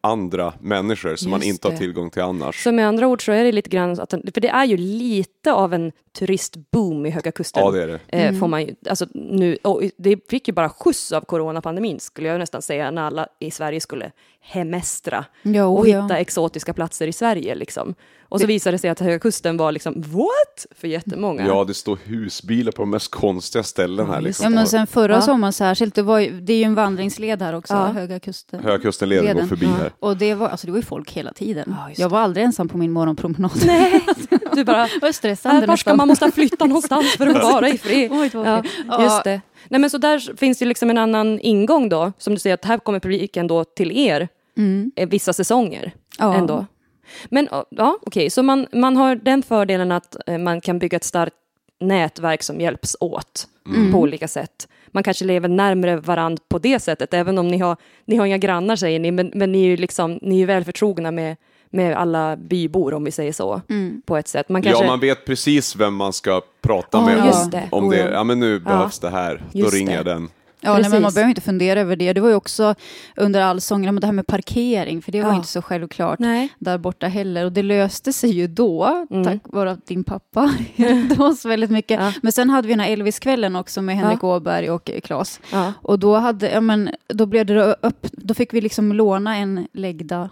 [0.00, 1.72] andra människor som man Just inte det.
[1.74, 2.62] har tillgång till annars.
[2.62, 5.30] Så med andra ord så är det lite grann, att, för det är ju lite
[5.54, 7.62] av en turistboom i Höga Kusten.
[7.64, 8.00] Ja, det är det.
[8.08, 12.28] Eh, får man ju, alltså nu, och det fick ju bara skjuts av coronapandemin skulle
[12.28, 16.02] jag nästan säga när alla i Sverige skulle hemestra Ja, och oh, ja.
[16.02, 17.94] hitta exotiska platser i Sverige liksom.
[18.28, 20.66] Och så visade det sig att Höga Kusten var liksom what?
[20.76, 21.46] För jättemånga.
[21.46, 24.14] Ja, det står husbilar på de mest konstiga ställen här.
[24.14, 24.44] Ja, Liksom.
[24.44, 25.20] Ja, men sen förra Ja.
[25.20, 27.86] sommaren särskilt, det, var ju, det är ju en vandringsled här också, Ja.
[27.86, 28.60] Höga Kusten.
[28.64, 29.48] Höga Kusten-leden går Leden.
[29.48, 29.92] förbi här.
[30.00, 31.74] Och det var, alltså det var ju folk hela tiden.
[31.78, 33.50] Ja, jag var aldrig ensam på min morgonpromenad.
[33.66, 34.04] Nej,
[34.54, 35.08] du bara, var
[35.44, 38.10] här, var ska man måste flytta någonstans för att vara i fred.
[38.12, 38.62] Oj, Ja,
[39.02, 39.40] just det.
[39.68, 42.64] Nej, men så där finns det liksom en annan ingång då, som du säger att
[42.64, 44.92] här kommer publiken då till er Mm.
[44.96, 46.34] eh, vissa säsonger Ja.
[46.34, 46.66] ändå.
[47.28, 51.04] Men ja, okej, så man, man har den fördelen att eh, man kan bygga ett
[51.04, 51.36] starkt
[51.80, 53.92] nätverk som hjälps åt Mm.
[53.92, 54.68] på olika sätt.
[54.88, 58.38] Man kanske lever närmare varandra på det sättet, även om ni har, ni har inga
[58.38, 61.36] grannar säger ni, men, men ni är ju liksom, ni är ju väl förtrogna med,
[61.70, 64.02] med alla bybor om vi säger så, Mm.
[64.06, 64.48] på ett sätt.
[64.48, 67.68] Man kanske, Ja, man vet precis vem man ska prata Ja, med just om, det.
[67.70, 67.98] om Oh, det.
[67.98, 68.10] ja.
[68.10, 69.42] Ja, men nu behövs det här.
[69.52, 69.96] Då Just ringer det.
[69.96, 70.28] jag den.
[70.60, 72.12] Ja, nej, men man behöver inte fundera över det.
[72.12, 72.74] Det var ju också
[73.16, 75.36] under allsången, det här med parkering, för det var Ja.
[75.36, 76.48] inte så självklart Nej.
[76.58, 77.44] där borta heller.
[77.44, 79.24] Och det löste sig ju då, Mm.
[79.24, 82.00] tack vare att din pappa hjälpte oss väldigt mycket.
[82.00, 82.12] Ja.
[82.22, 85.40] Men sen hade vi den här Elvis-kvällen också med Henrik Åberg och Claes.
[85.52, 85.72] Ja.
[85.82, 89.68] Och då, hade, ja, men, då blev det upp, då fick vi liksom låna en
[89.72, 90.30] läggda,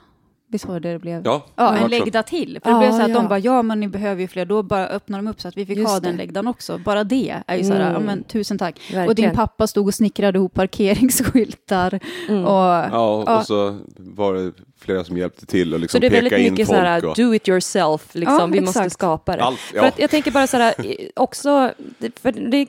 [0.54, 1.22] visst var det det blev?
[1.24, 1.88] Ja, Ja, en så.
[1.88, 2.58] läggda till.
[2.62, 3.14] För det Ja, blev så att ja.
[3.14, 4.44] de bara, ja men ni behöver ju fler.
[4.44, 6.08] Då bara öppnade de upp så att vi fick Just ha det.
[6.08, 6.78] den läggdan också.
[6.78, 7.92] Bara det är ju så här, Mm.
[7.92, 8.74] ja men tusen tack.
[8.74, 9.34] Och din Verkligen.
[9.34, 12.00] pappa stod och snickrade ihop parkeringsskyltar.
[12.28, 12.44] Mm.
[12.44, 13.38] Och, Ja, och, Ja.
[13.38, 16.38] och så var det flera som hjälpte till och Så liksom det är peka väldigt
[16.46, 16.78] in mycket folk.
[16.78, 18.36] så här, och, do it yourself, liksom.
[18.40, 18.92] Ja, vi måste exakt.
[18.92, 19.42] skapa det.
[19.42, 19.86] allt, För ja.
[19.86, 20.74] att jag tänker bara så här,
[21.16, 22.66] också, det- för det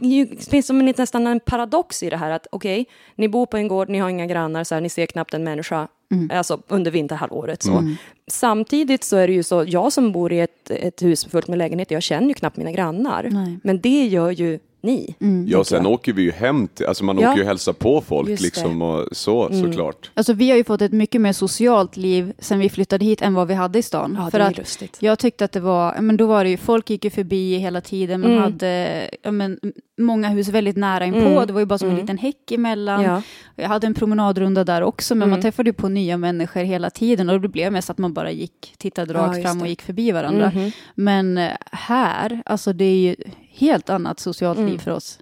[0.50, 3.68] finns som en, nästan en paradox i det här att okej, ni bor på en
[3.68, 5.88] gård, ni har inga grannar, så här, ni ser knappt en människa,
[6.32, 7.64] alltså under vinterhalvåret.
[7.64, 7.72] Så.
[7.72, 7.96] Mm.
[8.28, 11.58] Samtidigt så är det ju så, jag som bor i ett, ett hus fullt med
[11.58, 13.30] lägenheter, jag känner ju knappt mina grannar.
[13.32, 13.60] Nej.
[13.64, 15.16] Men det gör ju ni.
[15.48, 17.30] Ja, sen åker vi ju hem till, alltså man Ja.
[17.30, 20.12] åker ju och hälsar på folk Just liksom och så såklart.
[20.14, 23.34] Alltså vi har ju fått ett mycket mer socialt liv sen vi flyttade hit än
[23.34, 24.18] vad vi hade i stan.
[24.20, 24.98] Ja, För det är att lustigt.
[25.00, 27.58] jag tyckte att det var, ja, men då var det ju, folk gick ju förbi
[27.58, 28.44] hela tiden, man Mm.
[28.44, 29.60] hade ja, men,
[29.98, 31.48] många hus väldigt nära inpå, Mm.
[31.48, 32.04] det var ju bara som en Mm.
[32.06, 33.02] liten häck emellan.
[33.04, 33.22] Ja.
[33.56, 35.30] Jag hade en promenadrunda där också, men Mm.
[35.30, 38.32] man träffade ju på nya människor hela tiden och det blev mest att man bara
[38.32, 39.70] gick, tittade Ja, rakt just fram och det.
[39.70, 40.52] gick förbi varandra.
[40.56, 40.72] Mhm.
[40.96, 43.16] Men eh, här, alltså det är ju
[43.56, 44.72] helt annat socialt Mm.
[44.72, 45.20] liv för oss.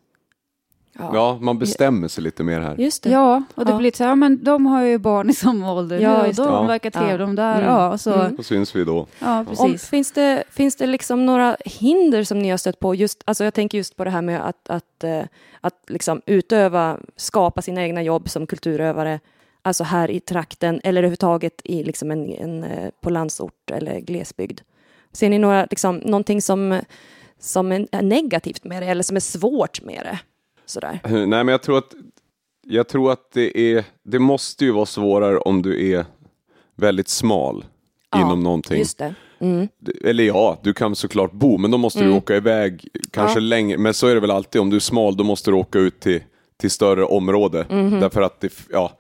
[1.00, 2.76] Ja, man bestämmer sig lite mer här.
[2.78, 3.10] Just det.
[3.10, 3.78] Ja, och det Ja.
[3.78, 6.38] blir lite så här, ja, men de har ju barn i samma ålder Ja, just
[6.38, 6.44] det.
[6.46, 6.64] de Ja.
[6.64, 7.18] verkar trevliga, Ja.
[7.18, 7.66] de där, Mm.
[7.66, 8.36] ja, så, Mm.
[8.36, 9.08] Då syns vi då.
[9.20, 9.90] ja, Om, precis.
[9.90, 12.96] finns, det, finns det liksom några hinder som ni har stött på?
[12.96, 15.22] Just, alltså jag tänker just på det här med att, att, eh,
[15.62, 19.20] att liksom utöva, skapa sina egna jobb som kulturövare,
[19.62, 24.62] alltså här i trakten eller överhuvudtaget i liksom en, en, eh, på landsort eller glesbygd.
[25.12, 26.80] Ser ni några, liksom, någonting som,
[27.44, 30.20] som är negativt med det eller som är svårt med det?
[30.66, 31.00] Sådär.
[31.10, 31.94] Nej, men jag tror att
[32.66, 36.06] jag tror att det är, det måste ju vara svårare om du är
[36.76, 37.66] väldigt smal
[38.12, 38.84] Ja, inom någonting.
[39.40, 39.68] Mm.
[40.04, 42.18] Eller ja, du kan såklart bo, men då måste du Mm.
[42.18, 43.44] åka iväg kanske Ja.
[43.44, 43.78] längre.
[43.78, 46.00] Men så är det väl alltid, om du är smal då måste du åka ut
[46.00, 46.24] till,
[46.58, 47.66] till större område.
[47.70, 48.00] Mhm.
[48.00, 48.92] Därför att det, ja,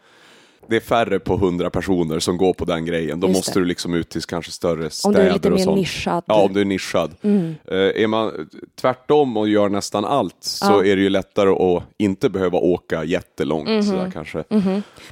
[0.67, 3.19] det är färre på 100 personer som går på den grejen.
[3.19, 3.59] Då Just måste det.
[3.59, 5.77] du liksom ut till kanske större Om städer du är lite och mer sånt.
[5.77, 6.23] nischad.
[6.27, 7.11] Ja, om du är nischad.
[7.21, 7.55] Mm.
[7.67, 8.47] Eh, är man
[8.81, 10.85] tvärtom och gör nästan allt så Ja.
[10.85, 13.83] är det ju lättare att inte behöva åka jättelångt Mhm.
[13.83, 14.43] sådär kanske.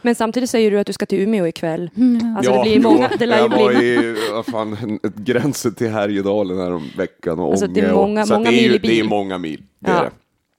[0.01, 1.89] Men samtidigt säger du att du ska till Umeå ikväll.
[1.97, 2.35] Mm.
[2.35, 3.85] Alltså ja, det blir många, det jag var bli...
[3.87, 8.21] i vad fan, gränsen till Härjedalen här om veckan och Alltså, det är Ånge många-
[8.21, 8.91] och, så att många det är, mil ju, i bil.
[8.91, 9.63] Det är många mil.
[9.79, 9.97] Det, Ja.
[9.97, 10.11] är det.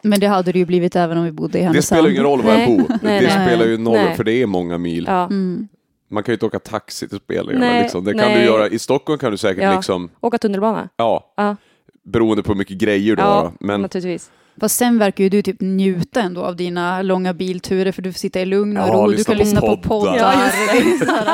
[0.03, 1.85] Men det hade det ju blivit även om vi bodde i det Härnösand.
[1.99, 2.85] spelar ingen roll var jag bor.
[2.89, 3.47] Nej, det nej.
[3.47, 5.05] spelar ju noll för det är många mil.
[5.09, 5.25] Ja.
[5.25, 5.69] Mm.
[6.11, 7.67] Man kan ju inte åka taxi till spelningarna.
[7.67, 8.05] Nej, Liksom.
[8.05, 8.39] Det kan nej.
[8.39, 8.69] du göra.
[8.69, 9.75] I Stockholm kan du säkert Ja.
[9.77, 10.89] liksom, Åka tunnelbana?
[10.97, 11.57] ja, Ja,
[12.05, 13.53] beroende på hur mycket grejer du ja har.
[13.61, 14.31] Men naturligtvis.
[14.61, 18.19] Fast sen verkar ju du typ njuta ändå av dina långa bilturer för du får
[18.19, 20.17] sitta i lugn och Ja, ro, du kan på lyssna på poddar.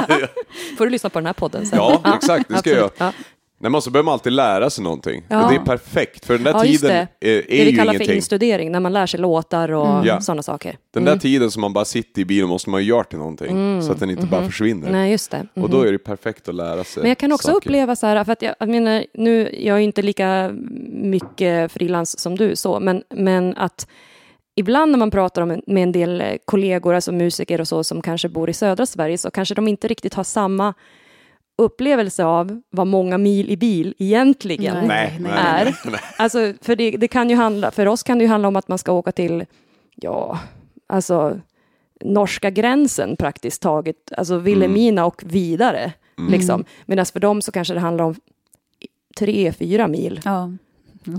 [0.08, 0.26] Ja,
[0.78, 1.78] Får du lyssna på den här podden sen?
[1.78, 2.90] Ja, exakt, det ska jag.
[3.60, 5.22] Nej, men så behöver man alltid lära sig någonting.
[5.28, 5.44] Ja.
[5.44, 6.90] Och det är perfekt, för den där Ja, tiden
[7.20, 7.28] det.
[7.30, 8.16] är, är Det ju vi kallar för ingenting.
[8.16, 10.06] instudering, när man lär sig låtar och Mm.
[10.06, 10.20] Ja.
[10.20, 10.76] sådana saker.
[10.94, 13.50] Den där tiden som man bara sitter i bilen måste man ju göra till någonting,
[13.50, 13.82] Mm.
[13.82, 14.90] så att den inte bara försvinner.
[14.90, 15.46] Nej, just det.
[15.54, 17.56] Och då är det perfekt att lära sig Men jag kan också saker.
[17.56, 20.50] uppleva så här, för att jag, jag menar, nu, jag är ju inte lika
[20.92, 23.86] mycket frilans som du så, men, men att
[24.56, 28.28] ibland när man pratar om, med en del kollegor, alltså musiker och så, som kanske
[28.28, 30.74] bor i södra Sverige, så kanske de inte riktigt har samma
[31.58, 34.86] upplevelse av vad många mil i bil egentligen Nej.
[34.86, 35.64] Nej, nej, är.
[35.64, 36.00] nej, nej.
[36.16, 38.68] Alltså, för det, det kan ju handla, för oss kan det ju handla om att
[38.68, 39.44] man ska åka till,
[39.94, 40.38] ja,
[40.86, 41.40] alltså
[42.00, 45.92] norska gränsen praktiskt taget, alltså Vilhelmina och vidare.
[46.30, 46.64] Liksom.
[46.86, 48.14] Medan för dem så kanske det handlar om
[49.18, 50.20] tre, fyra mil.
[50.24, 50.52] ja.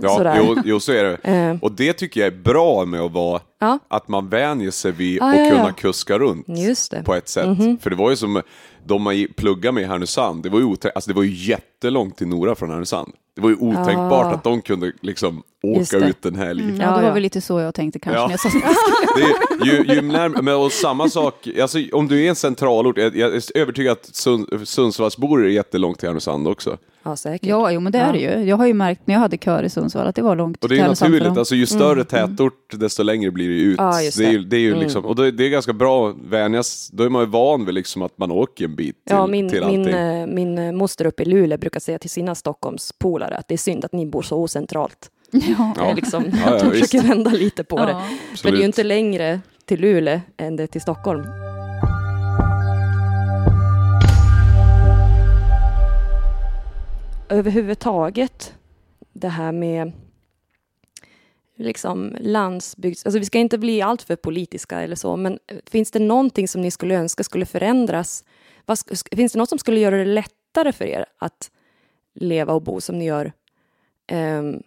[0.02, 0.42] Ja, Sådär.
[0.44, 1.18] jo, jo, så är det.
[1.30, 4.92] Eh, Och det tycker jag är bra med att vara, ja, att man vänjer sig
[4.92, 5.50] vid Ah, att ja, ja.
[5.52, 7.04] kunna kuska runt just det.
[7.04, 7.48] på ett sätt.
[7.48, 7.78] Mhm.
[7.78, 8.42] För det var ju som
[8.86, 12.18] de man pluggade med i Härnösand, det var ju, oträ- alltså det var ju jättelångt
[12.18, 13.12] till Nora från Härnösand.
[13.36, 14.30] Det var ju otänkbart Ah.
[14.30, 16.06] att de kunde liksom åka det.
[16.10, 16.64] ut en helg.
[16.64, 17.14] Mm, Ja, ja, det var ja.
[17.14, 18.28] väl lite så jag tänkte kanske Ja.
[18.28, 18.50] när jag sa
[19.16, 22.98] Det är, ju, ju närmare, men och samma sak, alltså, om du är en centralort,
[22.98, 26.78] jag, jag är övertygad att Sund, Sundsvallsbor är jättelångt till Härnösand också.
[27.10, 27.50] Ja, säkert.
[27.50, 28.44] Ja, jo men det är det ju.
[28.50, 30.70] Jag har ju märkt när jag hade kör i Sundsvall att det var långt Och
[30.70, 33.80] det är naturligt, alltså ju större tätort desto längre blir det ju ut.
[33.80, 34.26] Mm, Ja, just det.
[34.26, 34.46] är ju, det.
[34.46, 34.80] det är ju Mm.
[34.80, 37.76] liksom, och då, det är ganska bra att vänjas, då är man ju van vid
[37.76, 39.82] liksom att man åker en bit till, Ja, min, till allting.
[39.82, 43.56] min, eh, min eh, moster uppe i Luleå brukar säga till sina Stockholmspolare att det
[43.56, 45.10] är synd att ni bor så ocentralt.
[45.32, 45.74] Ja.
[45.78, 46.86] Det är Liksom, Ja, ja, de visst.
[46.92, 47.82] försöker vända lite på det.
[47.92, 48.00] Ja.
[48.00, 48.60] För det är Absolut.
[48.62, 51.24] ju inte längre till Luleå än det är till Stockholm.
[57.30, 58.54] Överhuvudtaget,
[59.14, 59.92] det här med
[61.58, 63.06] liksom landsbygds...
[63.06, 65.40] Alltså vi ska inte bli alltför politiska eller så, men
[65.70, 68.24] finns det någonting som ni skulle önska skulle förändras?
[68.66, 68.80] Vad,
[69.12, 71.52] finns det något som skulle göra det lättare för er att
[72.16, 73.32] leva och bo som ni gör?
[74.10, 74.62] ehm,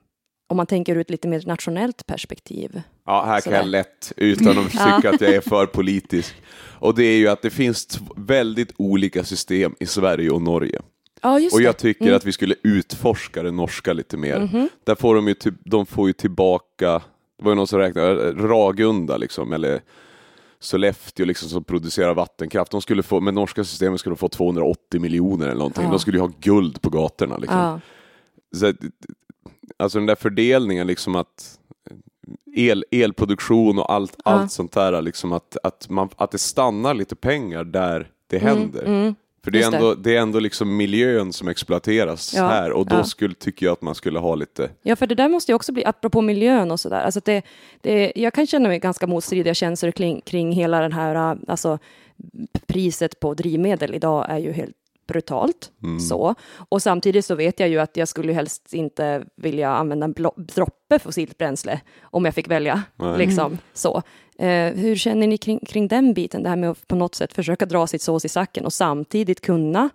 [0.47, 2.83] om man tänker ur ett lite mer nationellt perspektiv.
[3.07, 3.57] Ja, här kan Sådär.
[3.57, 6.35] jag lätt, utan att tycka att jag är för politisk.
[6.79, 10.81] Och det är ju att det finns väldigt olika system i Sverige och Norge.
[11.23, 11.65] Ja, just Och det.
[11.65, 12.17] jag tycker Mm.
[12.17, 14.41] att vi skulle utforska det norska lite mer.
[14.41, 14.69] Mhm.
[14.85, 17.03] Där får de ju, ty- de får ju tillbaka,
[17.39, 19.81] det var ju någon som räknade, Ragunda liksom, eller
[20.61, 22.71] Sollefteå liksom, som producerar vattenkraft.
[22.73, 25.85] De skulle få, med norska systemet skulle de få 280 miljoner eller någonting.
[25.85, 25.91] Ja.
[25.91, 27.37] De skulle ju ha guld på gatorna.
[27.37, 27.59] Liksom.
[27.59, 27.81] Ja,
[28.57, 28.73] Så,
[29.77, 31.59] alltså den där fördelningen, liksom att
[32.57, 34.31] el, elproduktion och allt, Ja.
[34.31, 38.83] allt sånt där, liksom att, att, man, att det stannar lite pengar där det händer.
[38.85, 39.15] mm.
[39.45, 39.77] För det är, Just det.
[39.77, 43.05] ändå, det är ändå liksom miljön som exploateras Ja, här och då ja.
[43.05, 44.71] skulle, tycker jag att man skulle ha lite...
[44.83, 47.43] Ja, för det där måste ju också bli, apropå miljön och sådär, alltså att det,
[47.81, 51.79] det, jag kan känna mig ganska motstridiga känslor kring, kring hela den här, äh, alltså
[52.67, 54.77] priset på drivmedel idag är ju helt
[55.13, 55.71] brutalt.
[55.83, 56.01] Mm.
[56.01, 56.35] Så.
[56.69, 60.99] Och samtidigt så vet jag ju att jag skulle helst inte vilja använda en droppe
[60.99, 62.83] fossilt bränsle om jag fick välja.
[62.97, 63.19] Nej.
[63.19, 64.03] Liksom, så.
[64.39, 67.33] Eh, hur känner ni kring, kring den biten, det här med att på något sätt
[67.33, 69.91] försöka dra sitt sås i sacken och samtidigt kunna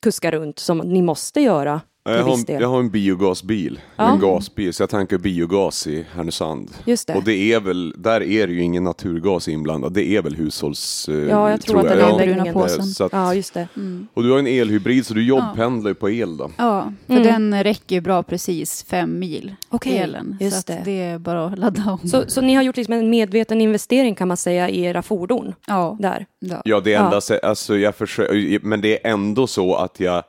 [0.00, 1.80] kuska runt som ni måste göra
[2.16, 4.12] Jag har, en, jag har en biogasbil, Ja.
[4.12, 6.70] en gasbil, så jag tankar biogas i Härnösand.
[6.84, 7.14] Just det.
[7.14, 11.08] Och det är väl, där är det ju ingen naturgas inblandad, det är väl hushålls...
[11.08, 12.04] eh, Ja, jag tror, att den Ja.
[12.12, 12.44] anläggningen...
[12.44, 12.84] Bruna påsen.
[12.86, 13.68] Så att, Ja, just det.
[13.76, 14.06] Mm.
[14.14, 16.50] Och du har en elhybrid så du jobbpendlar ju på el då.
[16.56, 17.24] Ja, för Mm.
[17.50, 20.36] den räcker ju bra precis fem mil, Okej, elen.
[20.40, 20.82] just så att det.
[20.84, 22.08] det är bara att ladda om.
[22.08, 25.54] Så, så ni har gjort liksom en medveten investering kan man säga i era fordon
[25.66, 26.26] ja, där?
[26.38, 26.62] ja.
[26.64, 27.04] Ja, det är Ja.
[27.04, 30.22] enda, sä- alltså jag försöker, men det är ändå så att jag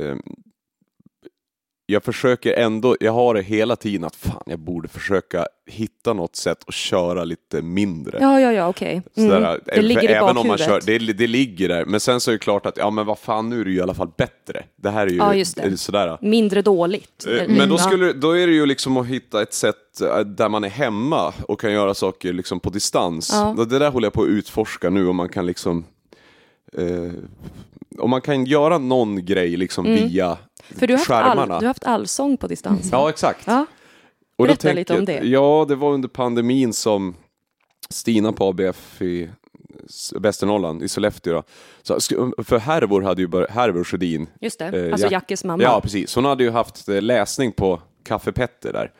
[0.00, 0.22] ehm,
[1.90, 6.36] jag försöker ändå, jag har det hela tiden att fan, jag borde försöka hitta något
[6.36, 8.18] sätt att köra lite mindre.
[8.20, 9.02] Ja, ja, ja, okej.
[9.16, 9.30] Mm.
[9.30, 10.84] Sådär, Det ligger i även om man bakhuvudet.
[10.84, 13.18] kör, det, det ligger där, men sen så är det klart att, ja men vad
[13.18, 14.64] fan, nu är det ju i alla fall bättre.
[14.76, 15.62] Det här är ju Ja, just det.
[15.62, 16.18] är sådär.
[16.20, 17.26] Mindre dåligt.
[17.26, 20.18] Eh, Mm, Men då, skulle, då är det ju liksom att hitta ett sätt eh,
[20.18, 23.30] där man är hemma och kan göra saker liksom på distans.
[23.32, 23.54] Ja.
[23.58, 25.84] Det det där håller jag på att utforska nu, om man kan liksom
[26.72, 27.12] eh,
[27.98, 30.38] om man kan göra någon grej liksom via
[30.70, 30.78] Mm.
[30.80, 31.58] För du har, haft all, skärmarna.
[31.58, 32.88] du har haft allsång på distans.
[32.92, 33.40] Ja, exakt.
[33.46, 33.66] Ja.
[34.38, 35.20] Och då Berätta tänker lite om det.
[35.24, 37.14] Ja, det var under pandemin som
[37.90, 39.30] Stina på ABF i
[40.20, 41.32] Västernorrland, i Sollefteå.
[41.34, 41.42] Då.
[41.82, 45.62] Så, för Hervor hade ju börjat, Hervor Sjödin, Just det, Eh, alltså Jack- Jackes mamma.
[45.62, 46.14] Ja, precis.
[46.14, 48.92] Hon hade ju haft eh, läsning på Café Petter där.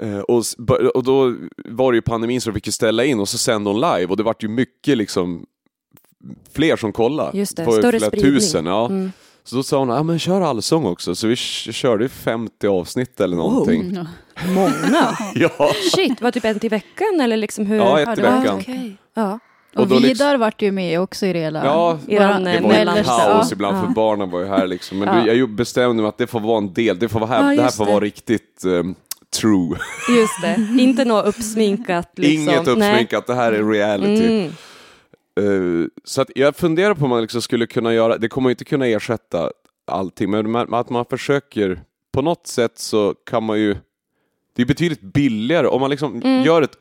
[0.00, 3.20] Eh, Och, bör- och då var det ju pandemin så de fick ju ställa in
[3.20, 5.46] och så sände hon live och det vart ju mycket liksom
[6.52, 7.38] fler som kollade.
[7.38, 8.32] Just det, större flera spridning.
[8.32, 8.66] tusen.
[8.66, 8.86] Ja.
[8.86, 9.12] Mm.
[9.44, 11.14] Så då sa hon, ja men kör allsång också.
[11.14, 13.92] Så vi körde 50 avsnitt eller någonting.
[13.94, 14.06] Ja.
[14.54, 15.18] Många.
[15.34, 17.76] Ja, Shit, var det typ en till veckan eller liksom hur?
[17.76, 18.56] Ja, ett i veckan.
[18.60, 18.96] Okej.
[19.14, 19.38] Ja.
[19.74, 21.64] Och, Och då Vidar liksom- vart ju med också i det hela.
[21.64, 23.44] Ja, Eran, eh, det var ju ja.
[23.52, 23.82] ibland Ja.
[23.86, 24.98] för barnen var ju här liksom.
[24.98, 25.32] Men Ja.
[25.32, 27.62] jag bestämde mig att det får vara en del, det, får vara här, Ja, det
[27.62, 27.90] här får det.
[27.92, 28.94] vara riktigt ehm,
[29.40, 29.76] true.
[30.18, 32.10] Just det, inte något uppsminkat.
[32.16, 32.48] Liksom.
[32.54, 34.08] Inget uppsminkat, det här är reality.
[34.08, 34.40] Nej.
[34.40, 34.52] Mm.
[35.40, 38.64] Eh, så att jag funderar på om man liksom skulle kunna göra, det kommer inte
[38.64, 39.50] kunna ersätta
[39.86, 41.80] allting, men att man försöker,
[42.12, 43.76] på något sätt så kan man ju,
[44.56, 46.42] det är betydligt billigare om man liksom Mm.
[46.44, 46.76] gör ett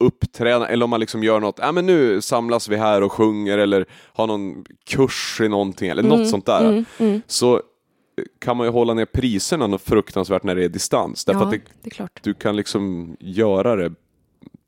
[0.00, 3.58] uppträdande eller om man liksom gör något, ja men nu samlas vi här och sjunger
[3.58, 6.68] eller har någon kurs i någonting eller något sånt där.
[6.68, 7.20] Mm, mm.
[7.26, 7.60] Så eh,
[8.38, 11.24] kan man ju hålla ner priserna något fruktansvärt när det är distans.
[11.24, 13.92] Därför Ja, att det, det du kan liksom göra det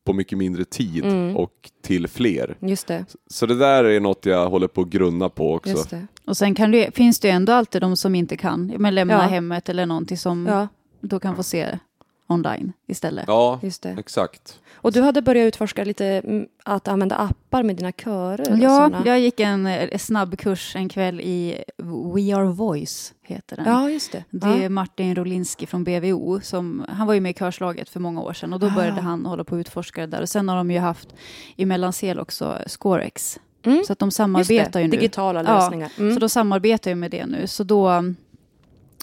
[0.05, 1.37] på mycket mindre tid Mm.
[1.37, 2.57] och till fler.
[2.61, 3.05] Just det.
[3.27, 5.71] Så det där är något jag håller på att grunna på också.
[5.71, 6.07] Just det.
[6.25, 9.15] Och sen kan det, finns det ju ändå alltid de som inte kan, men lämna
[9.15, 9.21] Ja.
[9.21, 10.69] hemmet eller någonting som Ja,
[11.01, 11.79] då kan få se
[12.27, 13.25] online istället.
[13.27, 13.97] Ja, just det.
[13.99, 14.61] exakt.
[14.83, 18.53] Och du hade börjat utforska lite mm, att använda appar med dina körer?
[18.53, 21.65] och Ja, jag gick en eh, snabbkurs en kväll i
[22.15, 23.65] We Are Voice, heter den.
[23.67, 24.25] ja just det.
[24.31, 28.21] Det är Martin Rolinski från BVO, som, han var ju med i körslaget för många
[28.21, 28.71] år sedan och då Ah.
[28.75, 30.23] började han hålla på att utforska det där.
[30.23, 31.09] Och sen har de ju haft
[31.57, 33.85] i Mellansel också Scorex, Mm.
[33.85, 34.91] så att de samarbetar ju nu.
[34.97, 35.93] Digitala Ja, lösningar.
[35.99, 36.15] Mm.
[36.15, 37.47] Så då samarbetar jag med det nu.
[37.47, 38.05] Så då,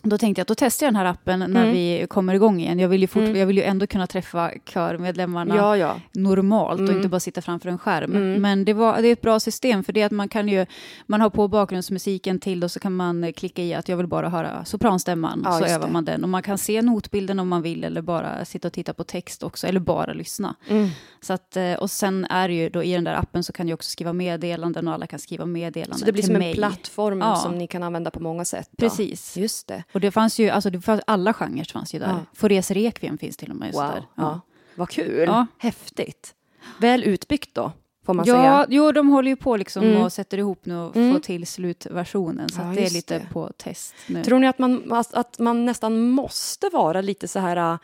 [0.03, 1.71] då tänkte jag att då testar jag den här appen när Mm.
[1.73, 2.79] vi kommer igång igen.
[2.79, 3.35] Jag vill, ju fort, Mm.
[3.35, 5.99] jag vill ju ändå kunna träffa körmedlemmarna ja, ja.
[6.11, 6.95] normalt och Mm.
[6.97, 8.11] inte bara sitta framför en skärm.
[8.15, 8.41] Mm.
[8.41, 10.65] Men det, var, det är ett bra system för det är att man kan ju,
[11.05, 14.07] man har på bakgrundsmusiken till och så kan man eh, klicka i att jag vill
[14.07, 15.93] bara höra sopranstämman, Ja, så övar det.
[15.93, 16.23] man den.
[16.23, 19.43] Och man kan se notbilden om man vill eller bara sitta och titta på text
[19.43, 20.55] också, eller bara lyssna.
[20.69, 20.89] Mm.
[21.21, 23.67] Så att, eh, och sen är det ju då i den där appen så kan
[23.67, 26.49] du också skriva meddelanden och alla kan skriva meddelanden Så det blir till som mig.
[26.49, 27.35] en plattform Ja.
[27.35, 28.69] som ni kan använda på många sätt?
[28.71, 28.85] Då.
[28.85, 29.37] Precis.
[29.37, 29.83] Just det.
[29.93, 32.07] Och det fanns ju, alltså det fanns, alla genrer fanns ju där.
[32.07, 32.19] Ja.
[32.33, 33.67] Fores Requiem finns till och med.
[33.67, 33.91] just Wow.
[33.91, 34.03] Där.
[34.15, 34.41] Ja.
[34.75, 35.23] Vad kul.
[35.27, 35.45] Ja.
[35.57, 36.33] Häftigt.
[36.79, 37.71] Väl utbyggt då,
[38.05, 38.65] får man Ja, säga.
[38.69, 40.01] jo, de håller ju på liksom Mm.
[40.01, 41.13] och sätter ihop nu och Mm.
[41.13, 42.49] får till slutversionen.
[42.49, 43.25] Så Ja, det är lite det.
[43.33, 44.23] på test nu.
[44.23, 47.77] Tror ni att man, att- att man nästan måste vara lite så här äh,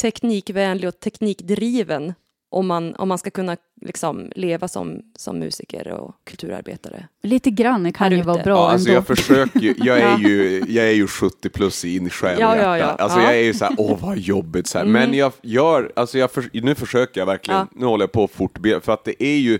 [0.00, 2.14] teknikvänlig och teknikdriven
[2.54, 7.08] om man, om man ska kunna liksom leva som, som musiker och kulturarbetare?
[7.22, 8.96] Lite grann kan ju vara bra Ja, alltså ändå.
[8.96, 12.36] jag försöker ju, jag är ju, jag är ju 70 plus i in i själ
[12.36, 12.84] och Ja, ja, ja.
[12.86, 13.24] Alltså Ja.
[13.24, 14.84] jag är ju så här, åh vad jobbigt så här.
[14.84, 14.92] Mm.
[15.10, 17.66] Men jag gör, alltså jag för, nu försöker jag verkligen, Ja.
[17.76, 19.58] nu håller jag på att fortbilda, för att det är ju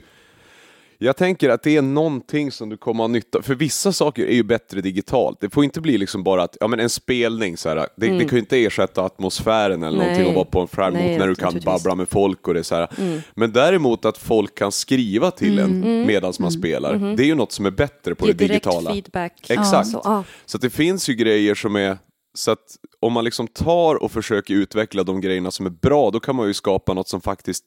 [1.05, 4.35] jag tänker att det är någonting som du kommer ha nytta för vissa saker är
[4.35, 5.41] ju bättre digitalt.
[5.41, 7.87] Det får inte bli liksom bara att, ja men en spelning så här, det,
[8.19, 10.07] det kan ju inte ersätta atmosfären eller Nej.
[10.07, 12.65] någonting och vara på en skärm Nej, när du kan babbla med folk och det
[12.65, 12.89] så här.
[13.35, 15.85] Men däremot att folk kan skriva till Mm.
[15.85, 18.91] en medans man spelar, det är ju något som är bättre på det direkt digitala.
[18.91, 19.51] feedback.
[19.51, 19.89] Exakt.
[19.89, 20.25] Så, ja.
[20.47, 21.99] Så att det finns ju grejer som är
[22.35, 26.21] så att om man liksom tar och försöker utveckla de grejerna som är bra, då
[26.21, 27.65] kan man ju skapa något som faktiskt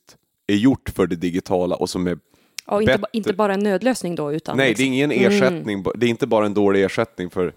[0.47, 2.17] är gjort för det digitala och som är
[2.67, 3.09] Ja, inte, ba- Bättre.
[3.17, 6.27] inte bara en nödlösning då, utan Nej, det är liksom- ingen ersättning, det är inte
[6.27, 7.53] bara en dålig ersättning för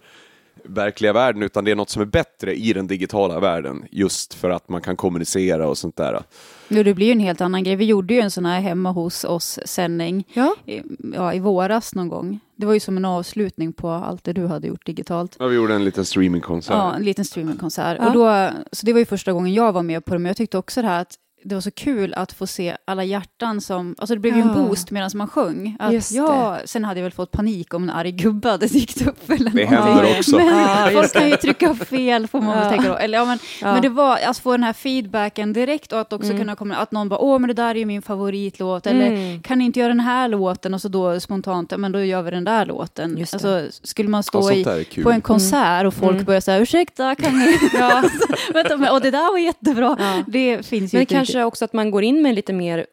[0.64, 4.50] verkliga världen, utan det är något som är bättre i den digitala världen, just för
[4.50, 6.22] att man kan kommunicera och sånt där.
[6.68, 7.76] Jo, det blir ju en helt annan grej.
[7.76, 10.54] Vi gjorde ju en sån här hemma hos oss-sändning Ja.
[10.66, 10.82] i,
[11.14, 12.40] ja, i våras någon gång.
[12.56, 15.36] Det var ju som en avslutning på allt det du hade gjort digitalt.
[15.38, 16.74] Ja, vi gjorde en liten streamingkonsert.
[16.74, 17.96] Ja, en liten streamingkonsert.
[18.00, 18.06] Ja.
[18.06, 20.36] Och då, så det var ju första gången jag var med på det, men jag
[20.36, 23.94] tyckte också det här att det var så kul att få se alla hjärtan som,
[23.98, 24.54] alltså det blev ju en Ja.
[24.54, 25.76] boost medan man sjöng.
[25.78, 29.06] Att, Just ja, sen hade jag väl fått panik om en arg gubbe hade dykt
[29.06, 29.66] upp eller Det någonting.
[29.94, 30.36] händer också.
[30.36, 32.70] Men Ja, folk kan ju trycka fel får man väl Ja.
[32.70, 32.96] tänka då.
[32.96, 33.72] Eller, ja, men, Ja.
[33.72, 36.38] men det var att få den här feedbacken direkt och att också Mm.
[36.38, 39.42] kunna komma, att någon bara åh men det där är ju min favoritlåt eller Mm.
[39.42, 42.22] kan ni inte göra den här låten och så då spontant, ja men då gör
[42.22, 43.18] vi den där låten.
[43.18, 43.34] Just.
[43.34, 46.24] Alltså skulle man Ja, stå i, på en konsert och folk Mm.
[46.24, 48.02] börjar säga ursäkta kan ni, ja,
[48.54, 49.96] vänta men, och det där var jättebra.
[49.98, 50.22] Ja.
[50.26, 52.86] Det finns ju Men inte kanske också att man går in med lite mer,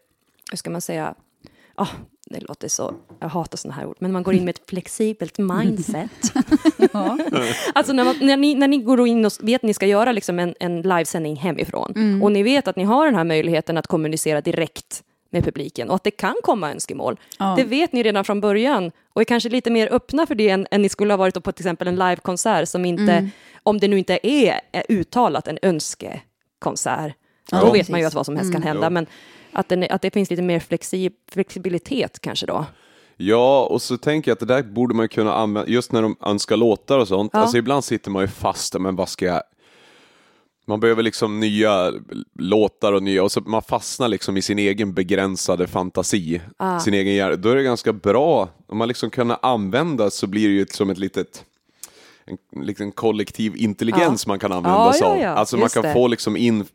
[0.51, 1.15] hur ska man säga,
[1.75, 1.87] ah,
[2.29, 5.37] det låter så, jag hatar sådana här ord, men man går in med ett flexibelt
[5.37, 6.09] mindset.
[6.93, 7.17] Ja.
[7.75, 10.11] Alltså när, man, när, ni, när ni går in och vet att ni ska göra
[10.11, 12.23] liksom en, en livesändning hemifrån Mm.
[12.23, 15.95] och ni vet att ni har den här möjligheten att kommunicera direkt med publiken och
[15.95, 17.19] att det kan komma önskemål.
[17.39, 17.53] Ja.
[17.57, 20.67] Det vet ni redan från början och är kanske lite mer öppna för det än,
[20.71, 23.29] än ni skulle ha varit på till exempel en livekonsert som inte, Mm.
[23.63, 27.13] om det nu inte är, är uttalat en önskekonsert,
[27.51, 28.73] Ja, då vet man ju att vad som helst kan Mm.
[28.73, 29.05] hända, men
[29.51, 32.65] att, den, att det finns lite mer flexi, flexibilitet kanske då.
[33.17, 36.15] Ja, och så tänker jag att det där borde man kunna använda, just när de
[36.25, 37.31] önskar låtar och sånt.
[37.33, 37.39] Ja.
[37.39, 39.41] Alltså ibland sitter man ju fast, men vad ska jag...
[40.69, 41.93] Man behöver liksom nya
[42.39, 46.79] låtar och nya, och så man fastnar liksom i sin egen begränsade fantasi, Ah.
[46.79, 47.35] sin egen hjärna.
[47.35, 50.89] Då är det ganska bra, om man liksom kan använda så blir det ju som
[50.89, 51.45] ett litet
[52.51, 55.19] en liten kollektiv intelligens man kan använda Ja, sig ja, av.
[55.19, 55.93] ja, Alltså man kan det.
[55.93, 56.65] få liksom in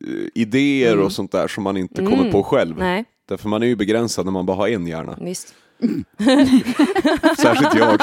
[0.00, 2.78] eh, idéer och sånt där som man inte kommer på själv.
[2.78, 5.18] Nej, Därför man är ju begränsad när man bara har en hjärna.
[5.20, 5.54] visst.
[7.38, 8.00] Särskilt jag.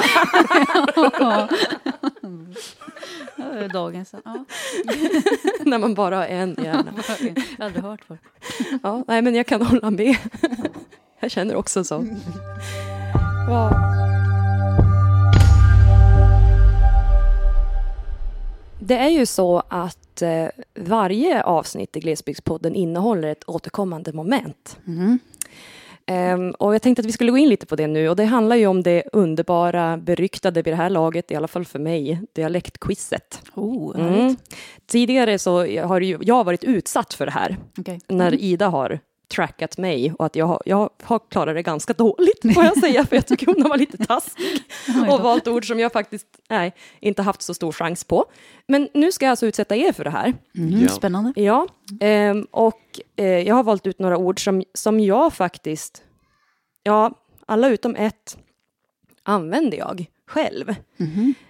[3.38, 4.45] Ja, Dagens, ja.
[5.65, 6.93] när man bara har en hjärna.
[7.19, 8.17] Jag har aldrig hört för.
[8.84, 10.15] Ja, nej, men jag kan hålla med.
[11.19, 12.05] Jag känner också så.
[13.47, 13.71] Ja.
[18.80, 24.78] Det är ju så att eh, varje avsnitt i Glesbygdspodden innehåller ett återkommande moment.
[24.88, 25.20] Mm.
[26.05, 28.26] Ehm, och jag tänkte att vi skulle gå in lite på det nu och det
[28.26, 32.22] handlar ju om det underbara, beryktade vid det här laget, i alla fall för mig,
[32.34, 33.41] dialektquizet.
[33.55, 34.36] Oh, Mm.
[34.88, 37.99] Tidigare så har jag varit utsatt för det här Okej.
[38.07, 38.99] när Ida har
[39.30, 43.05] trackat mig och att jag har, jag har klarat det ganska dåligt får jag säga
[43.05, 44.63] för jag tycker hon har varit lite taskig
[45.09, 48.25] och valt ord som jag faktiskt nej, inte haft så stor chans på.
[48.67, 50.34] Men nu ska jag alltså utsätta er för det här.
[50.57, 50.89] Mm, Ja.
[50.89, 51.34] Spännande.
[51.36, 51.67] Ja,
[52.01, 52.82] ehm, och
[53.15, 56.03] eh, jag har valt ut några ord som, som jag faktiskt,
[56.84, 57.11] ja,
[57.45, 58.38] alla utom ett
[59.23, 60.75] använder jag själv.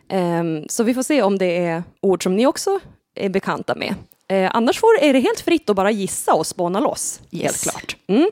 [0.09, 2.80] Ehm, så vi får se om det är ord som ni också
[3.15, 3.95] är bekanta med.
[4.30, 7.21] Eh, annars får, är det helt fritt att bara gissa och spåna loss.
[7.32, 7.61] Helt Yes.
[7.63, 7.97] klart.
[8.07, 8.30] Mm.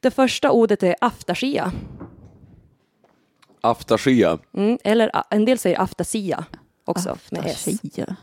[0.00, 1.72] Det första ordet är aftasia.
[3.60, 4.38] Aftasia.
[4.56, 4.78] Mm.
[4.84, 6.44] Eller en del säger aftasia
[6.84, 7.68] också med S.
[7.68, 8.16] Aftasia.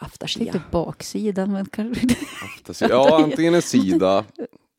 [0.00, 0.52] Aftasia.
[0.52, 2.06] Tänkte baksidan, men kanske...
[2.56, 2.88] Aftasia.
[2.90, 4.24] Ja, antingen en sida.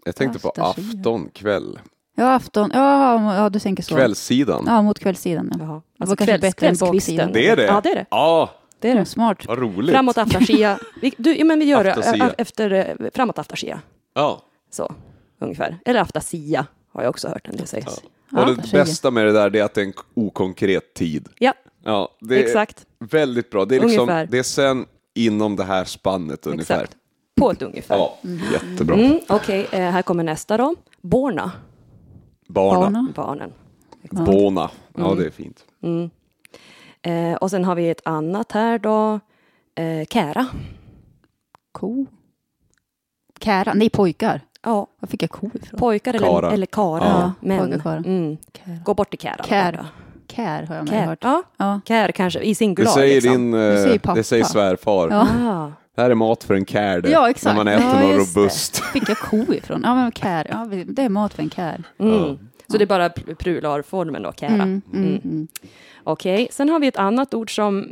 [0.05, 0.83] Jag tänkte på Aftasia.
[0.99, 1.79] afton, kväll.
[2.15, 2.71] Ja, afton.
[2.73, 3.95] Ja, ja, du tänker så.
[3.95, 4.63] Kvällssidan.
[4.67, 5.51] Ja, mot kvällssidan.
[5.53, 5.65] Ja.
[5.65, 5.81] Jaha.
[5.97, 7.31] Det var kanske bättre än baksidan.
[7.33, 7.63] Det är det?
[7.65, 8.05] Ja, det är det.
[8.09, 8.49] Ja,
[8.83, 9.09] det, är Mm, det.
[9.09, 9.45] smart.
[9.47, 9.91] vad roligt.
[9.95, 10.79] Framåt aftasia.
[11.01, 13.79] Vi, du, ja, men vi gör det efter, framåt aftasia.
[14.13, 14.41] Ja.
[14.71, 14.93] Så,
[15.39, 15.77] ungefär.
[15.85, 18.01] Eller aftasia har jag också hört en del sägs.
[18.31, 21.29] Och det bästa med det där är att det är en okonkret tid.
[21.39, 21.53] Ja,
[21.85, 22.85] Ja, det är exakt.
[22.99, 23.65] väldigt bra.
[23.65, 24.25] Det är, liksom, Ungefär.
[24.25, 26.75] det är sen inom det här spannet ungefär.
[26.83, 26.97] Exakt.
[27.35, 27.95] På ett ungefär.
[27.97, 28.17] Ja,
[28.53, 28.95] jättebra.
[28.95, 30.75] Mm, Okej, eh, här kommer nästa då.
[31.01, 31.51] Borna.
[32.47, 32.79] Barna.
[32.79, 33.07] Barna.
[33.15, 33.53] Barnen.
[34.25, 34.69] Bona.
[34.95, 35.17] Ja, Mm.
[35.17, 35.65] det är fint.
[37.03, 39.19] Eh, och sen har vi ett annat här då.
[39.75, 40.47] Eh, kära.
[41.71, 42.05] Ko.
[43.39, 43.73] Kära.
[43.73, 44.41] Nej, pojkar.
[44.63, 45.79] Ja, Var fick jag ko ifrån?
[45.79, 46.51] pojkar eller, Kara.
[46.51, 47.03] eller kara.
[47.03, 47.59] Ja, män.
[47.59, 47.95] pojkar, kara.
[47.97, 48.37] Mm.
[48.53, 48.77] Kära.
[48.85, 49.43] Gå bort till kära.
[49.43, 49.85] Kär.
[50.27, 51.05] Kär har jag med Kär.
[51.05, 51.19] hört.
[51.23, 51.81] Ja, Ja.
[51.87, 52.91] kär kanske i Det singular.
[52.91, 53.31] säger liksom.
[53.31, 54.15] din, Det eh, säger pappa.
[54.17, 55.09] det säger svärfar.
[55.11, 55.21] Ja.
[55.21, 57.09] Ah, Det här är mat för en kär det.
[57.09, 57.45] Ja, exakt.
[57.57, 58.39] När man äter Ja, något just det.
[58.41, 58.77] robust.
[58.83, 59.81] fick jag ko ifrån?
[59.83, 60.47] Ja, men kär.
[60.51, 61.83] Ja, det är mat för en kär.
[61.99, 62.39] mm.
[62.73, 64.53] Så det är bara pr- prularformen då, kära.
[64.53, 65.47] Mm, mm, mm.
[66.03, 67.91] Okej, sen har vi ett annat ord som,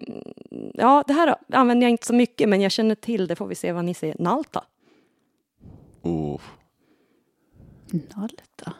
[0.73, 3.55] ja det här använder jag inte så mycket men jag känner till det, får vi
[3.55, 4.15] se vad ni säger.
[4.19, 4.63] Nalta.
[6.01, 6.41] Oh.
[8.15, 8.73] Nalta.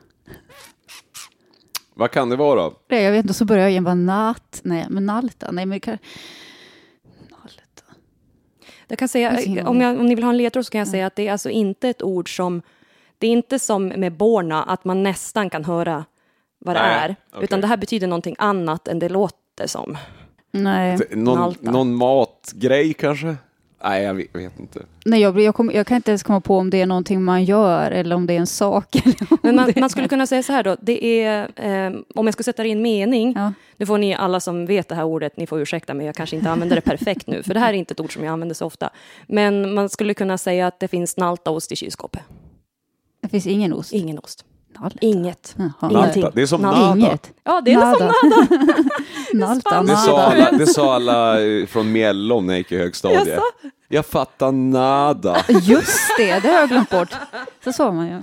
[1.94, 2.72] Vad kan det vara?
[2.90, 4.62] Nej, jag vet inte, så börjar jag igen bara natt.
[4.64, 5.52] Nej, men nalta.
[5.52, 5.98] Nej, men kan...
[7.30, 7.84] Nalta.
[8.88, 11.08] Jag kan säga, om, jag, om ni vill ha en ledtråd så kan jag säga
[11.08, 12.62] att det är alltså inte ett ord som,
[13.22, 16.06] det är inte som med borna att man nästan kan höra
[16.60, 17.44] vad det Nej, är, okej.
[17.44, 19.98] utan det här betyder någonting annat än det låter som.
[20.52, 21.72] Nej, Någon, Nalta.
[21.72, 23.36] någon matgrej kanske?
[23.84, 24.80] Nej, jag vet, vet inte.
[25.06, 27.44] Nej jag, jag, kom, jag kan inte ens komma på om det är någonting man
[27.44, 28.96] gör eller om det är en sak.
[29.42, 32.34] Men man, det man skulle kunna säga så här då, det är, eh, om jag
[32.34, 33.54] ska sätta det i en mening, Ja.
[33.78, 36.36] nu får ni alla som vet det här ordet, ni får ursäkta mig, jag kanske
[36.36, 38.56] inte använder det perfekt nu, för det här är inte ett ord som jag använder
[38.56, 38.90] så ofta.
[39.28, 42.22] Men man skulle kunna säga att det finns naltaost i kylskåpet.
[43.30, 43.94] Finns ingen ost.
[43.94, 44.46] Ingen ost.
[44.80, 44.98] Nalta.
[45.02, 45.56] Inget.
[45.58, 45.92] Jaha.
[45.92, 46.22] Ingenting.
[46.24, 46.36] Nalta.
[46.36, 46.80] Det är som Nalta.
[46.80, 46.98] nada.
[46.98, 47.32] Inget.
[47.44, 48.58] Ja, det är det som Nada.
[49.34, 50.24] Nalta, Det sa, nada.
[50.24, 53.40] alla, det sa alla eh, från Mjällom när jag gick i högstadiet.
[53.88, 55.46] Jag fattar nada.
[55.62, 57.10] Just det, det har jag glömt bort.
[57.64, 58.20] Så sa man ju.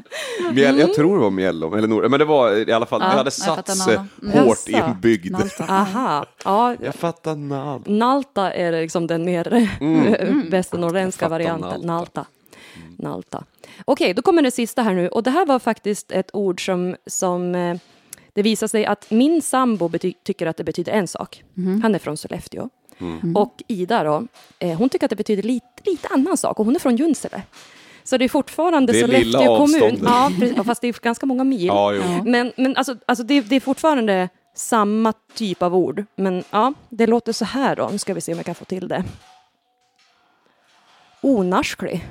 [0.52, 3.08] Mjäll, jag tror det var Mjällom, eller Nord, men det var i alla fall, Ja,
[3.08, 4.06] det hade satt sig nada.
[4.22, 4.44] Mm.
[4.46, 5.36] hårt inbyggd.
[5.68, 6.24] Aha.
[6.44, 7.80] Ja, Jag fattar nada.
[7.86, 10.50] Nalta är liksom den mer Mm.
[10.50, 11.68] västernorrländska fattar varianten.
[11.70, 11.86] nalta.
[11.86, 12.24] Nalta.
[12.98, 13.44] Nalta.
[13.84, 15.08] Okej, då kommer det sista här nu.
[15.08, 17.76] Och det här var faktiskt ett ord som, som eh,
[18.32, 21.44] det visar sig att min sambo bety- tycker att det betyder en sak.
[21.82, 22.68] Han är från Sollefteå.
[23.36, 24.26] Och Ida då,
[24.58, 27.42] eh, hon tycker att det betyder lite, lite annan sak och hon är från Junsele.
[28.04, 30.06] Så det är fortfarande Det är lilla Sollefteå kommun.
[30.06, 30.56] avståndet.
[30.56, 31.66] Ja, fast det är ganska många mil.
[31.66, 31.92] Ja.
[32.24, 36.04] Men, men alltså, alltså det, det är fortfarande samma typ av ord.
[36.16, 37.88] Men ja, det låter så här då.
[37.92, 39.04] Nu ska vi se om jag kan få till det.
[41.20, 42.04] Onarsklig.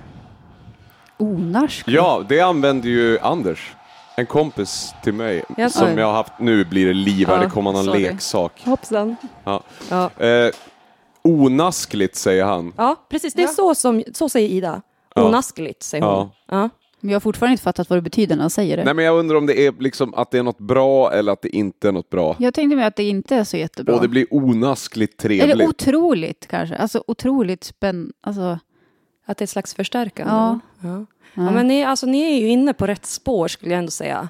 [1.18, 1.88] Onarsk.
[1.88, 3.74] Ja, det använder ju Anders.
[4.16, 5.80] En kompis till mig Jaså?
[5.80, 8.02] som jag har haft, nu blir det liv här, Ja, det kommer någon sorry.
[8.04, 8.62] leksak.
[8.66, 9.16] Hoppsan.
[9.44, 9.64] Ja.
[9.90, 10.52] Ja, Eh,
[11.22, 12.74] onaskligt säger han.
[12.78, 13.34] ja precis.
[13.34, 14.82] Det är så som så säger Ida.
[15.16, 15.24] Ja.
[15.28, 16.14] Onaskligt säger hon.
[16.16, 16.32] Ja.
[16.62, 16.70] Ja.
[17.00, 18.84] Men jag har fortfarande inte fattat vad det betyder när han säger det.
[18.84, 21.42] Nej men jag undrar om det är liksom att det är något bra eller att
[21.42, 22.36] det inte är något bra.
[22.40, 23.96] Jag tänkte mig att det inte är så jättebra.
[23.96, 25.70] Och det blir onaskligt Eller trevligt.
[25.70, 26.76] otroligt kanske.
[26.76, 28.14] Alltså otroligt spännande.
[28.22, 28.60] Alltså,
[29.30, 30.34] Att det är ett slags förstärkande.
[30.34, 30.60] Ja.
[30.82, 31.06] ja.
[31.34, 34.30] ja men ni, alltså, ni är ju inne på rätt spår skulle jag ändå säga.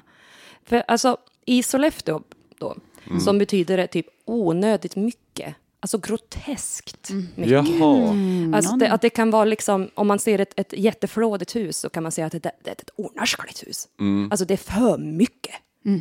[0.64, 2.20] För alltså i Sollefteå
[2.58, 2.76] då,
[3.06, 3.20] Mm.
[3.20, 5.54] som betyder det typ onödigt mycket.
[5.80, 7.50] Alltså groteskt mycket.
[7.52, 8.14] Jaha.
[8.54, 11.88] Alltså det, att det kan vara liksom, om man ser ett, ett jätteflådigt hus så
[11.90, 13.88] kan man säga att det, det är ett onarskligt hus.
[14.30, 15.54] Alltså det är för mycket.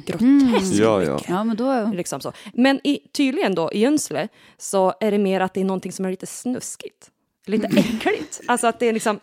[0.05, 1.13] Groteskt Ja, ja.
[1.13, 1.29] mycket.
[1.29, 1.91] ja, men då...
[1.93, 2.31] Liksom så.
[2.53, 4.27] Men i, tydligen då i Jönsle
[4.57, 7.09] så är det mer att det är någonting som är lite snuskigt.
[7.47, 8.41] Lite äckligt.
[8.47, 9.19] Alltså att det är liksom...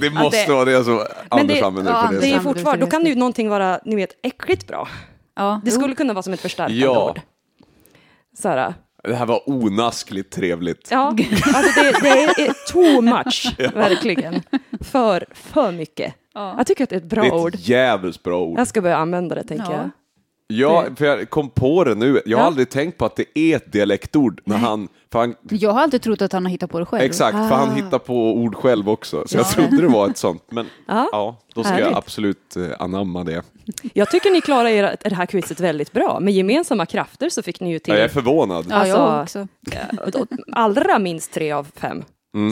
[0.00, 2.20] Det måste det- vara det som Anders det- använder ja, för det.
[2.20, 4.88] Det är fortfarande, då kan ju någonting vara, ni vet, äckligt bra.
[5.36, 7.10] Ja, Det skulle kunna vara som ett förstärkande Ja.
[7.10, 7.20] ord.
[8.38, 10.88] Så här, Det här var onaskligt trevligt.
[10.90, 11.06] ja,
[11.54, 14.42] alltså det, det är too much, verkligen.
[14.80, 16.14] För, för mycket.
[16.34, 17.54] Jag tycker att det är ett bra Det är ord.
[17.54, 18.58] ett jävligt bra ord.
[18.58, 19.72] Jag ska börja använda det, tänker Ja.
[19.72, 19.90] jag.
[20.54, 22.22] Ja, för jag kom på det nu.
[22.26, 22.46] Jag har Ja.
[22.46, 26.02] aldrig tänkt på att det är ett dialektord när han, för han Jag har alltid
[26.02, 27.02] trott att han har hittat på det själv.
[27.02, 29.24] Exakt, för han hittar på ord själv också.
[29.26, 30.42] Så jag trodde det var ett sånt.
[30.50, 31.08] Men Ja.
[31.12, 31.86] ja, då ska Härligt.
[31.88, 33.42] jag absolut eh, anamma det.
[33.94, 36.20] Jag tycker ni klarar er, det här quizet väldigt bra.
[36.20, 38.66] Med gemensamma krafter så fick ni ju till Ja, jag är förvånad.
[38.70, 39.48] Ja, jag Alltså- också.
[40.12, 42.04] ja, allra minst tre av fem.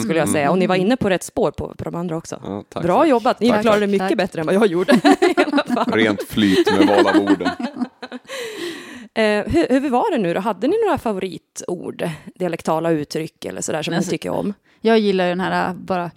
[0.04, 0.50] Skulle jag säga.
[0.50, 2.40] Och ni var inne på rätt spår på, på de andra också.
[2.44, 2.82] Ja, tack.
[2.82, 3.88] Bra jobbat, ni Tack, klarade tack.
[3.88, 4.16] det mycket Tack.
[4.18, 4.92] bättre än vad jag gjorde.
[5.20, 5.92] i alla fall.
[5.92, 7.48] Rent flyt med val av orden.
[9.14, 10.40] Eh, hur, hur var det nu då?
[10.40, 14.54] Hade ni några favoritord, dialektala uttryck eller sådär som ni Alltså- tycker om?
[14.80, 16.10] Jag gillar ju den här äh, bara...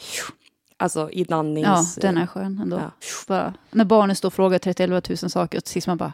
[0.77, 2.77] Alltså i Ja, den är skön ändå.
[2.77, 2.91] Ja.
[3.27, 6.13] Bara, när barnen står och frågar 31 000 saker och till sist man bara...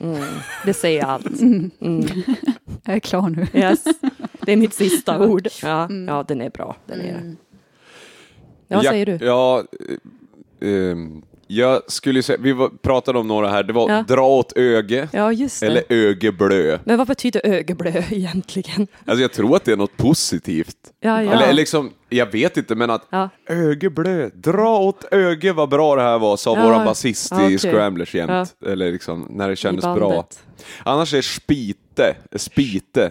[0.00, 0.24] Mm,
[0.64, 1.26] det säger allt.
[2.84, 3.46] Jag är klar nu.
[3.60, 3.84] Yes.
[4.40, 5.48] Det är mitt sista ord.
[5.62, 6.76] Ja, ja den är bra.
[6.86, 7.36] Den är det.
[8.68, 9.26] Ja, vad säger du?
[9.26, 9.64] Ja,
[10.60, 14.02] eh, ehm, jag skulle säga, vi var, pratade om några här, det var Ja.
[14.08, 15.66] dra åt öge Ja, just det.
[15.66, 16.78] eller ögeblö.
[16.84, 18.86] Men vad betyder ögeblö egentligen?
[19.04, 20.76] Alltså jag tror att det är något positivt.
[21.00, 21.32] Ja, ja.
[21.32, 23.02] Eller liksom, jag vet inte men att
[23.48, 28.54] ögeblö, dra åt öge vad bra det här var sa våran basist i Scramblers jämt.
[28.66, 30.26] Eller liksom när det kändes bra.
[30.84, 33.10] Annars är spite, spite,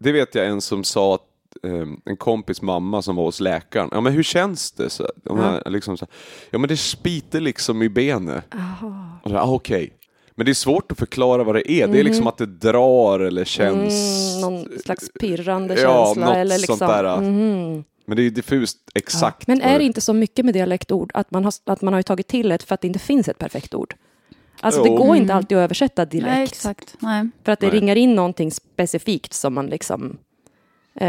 [0.00, 1.22] det vet jag en som sa att
[2.04, 4.90] en kompis mamma som var hos läkaren, ja men hur känns det?
[4.90, 6.06] Så, de här, liksom så,
[6.50, 8.44] ja men det spiter liksom i benet.
[9.22, 9.92] Och så, ah, Okej.
[10.34, 11.88] Men det är svårt att förklara vad det är.
[11.88, 13.94] Det är liksom att det drar eller känns...
[14.36, 16.26] mm, någon slags pirrande Ja, känsla.
[16.26, 17.20] något eller liksom, sånt där.
[17.20, 17.84] Mhm.
[18.06, 19.46] Men det är diffust exakt.
[19.46, 21.98] Men vad är det inte så mycket med dialektord att man har, att man har
[21.98, 23.94] ju tagit till ett för att det inte finns ett perfekt ord?
[24.60, 24.96] Alltså det Jo.
[24.96, 26.26] går inte alltid att översätta direkt.
[26.26, 26.96] Nej, exakt.
[26.98, 27.28] Nej.
[27.44, 27.80] För att det Nej.
[27.80, 30.16] ringar in någonting specifikt som man liksom...
[30.94, 31.08] Eh,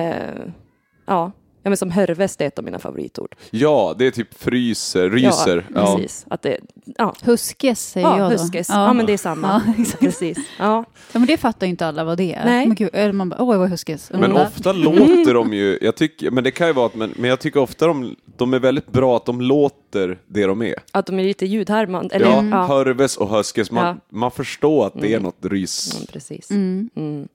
[1.05, 1.31] ja.
[1.63, 3.35] ja, men som hörväst är ett av mina favoritord.
[3.51, 5.65] Ja, det är typ fryser, ryser.
[5.75, 6.25] Ja, Ja, precis.
[6.29, 6.57] Att det,
[6.97, 8.37] ja, Huskes säger ja jag då.
[8.37, 8.69] huskes.
[8.69, 8.93] Ja.
[8.93, 9.47] men det är samma.
[9.67, 9.99] Ja, exakt.
[9.99, 10.37] Precis.
[10.59, 10.85] Ja.
[11.13, 12.45] Ja, men det fattar ju inte alla vad det är.
[12.45, 12.67] Nej.
[12.67, 14.11] Men gud, eller man bara, oj vad huskes.
[14.11, 14.37] Men Mm.
[14.37, 17.39] ofta låter de ju, jag tycker, men det kan ju vara att, men, men jag
[17.39, 20.75] tycker ofta de, de är väldigt bra att de låter det de är.
[20.91, 22.15] Att de är lite ljudhärmande.
[22.15, 22.65] Eller, ja, ja.
[22.65, 23.95] hörves och höskes, man, Ja.
[24.17, 25.95] man förstår att det är något rys.
[25.95, 26.51] Mm, precis.
[26.51, 27.27] Mm.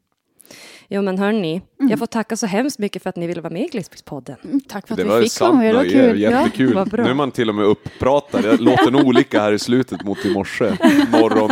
[0.90, 0.96] Mm.
[0.96, 3.62] Jo men hörni, jag får tacka så hemskt mycket för att ni ville vara med
[3.62, 4.36] i Glesbygdspodden.
[4.44, 5.62] Mm, Tack för att Det vi var fick sant komma.
[5.64, 6.20] Det var kul.
[6.20, 6.74] jättekul.
[6.74, 7.04] vad bra.
[7.04, 8.60] nu är man till och med upppratad.
[8.92, 10.72] Nog olika här i slutet mot i morse.
[11.12, 11.50] Morgon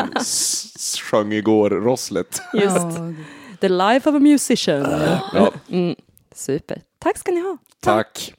[1.10, 2.40] sjöng igår rosslet.
[2.54, 2.76] Just.
[2.76, 3.12] Ja.
[3.60, 4.86] The life of a musician.
[5.34, 5.94] Ja, Mm.
[6.34, 6.80] Super.
[6.98, 7.56] Tack ska ni ha.
[7.80, 8.34] tack.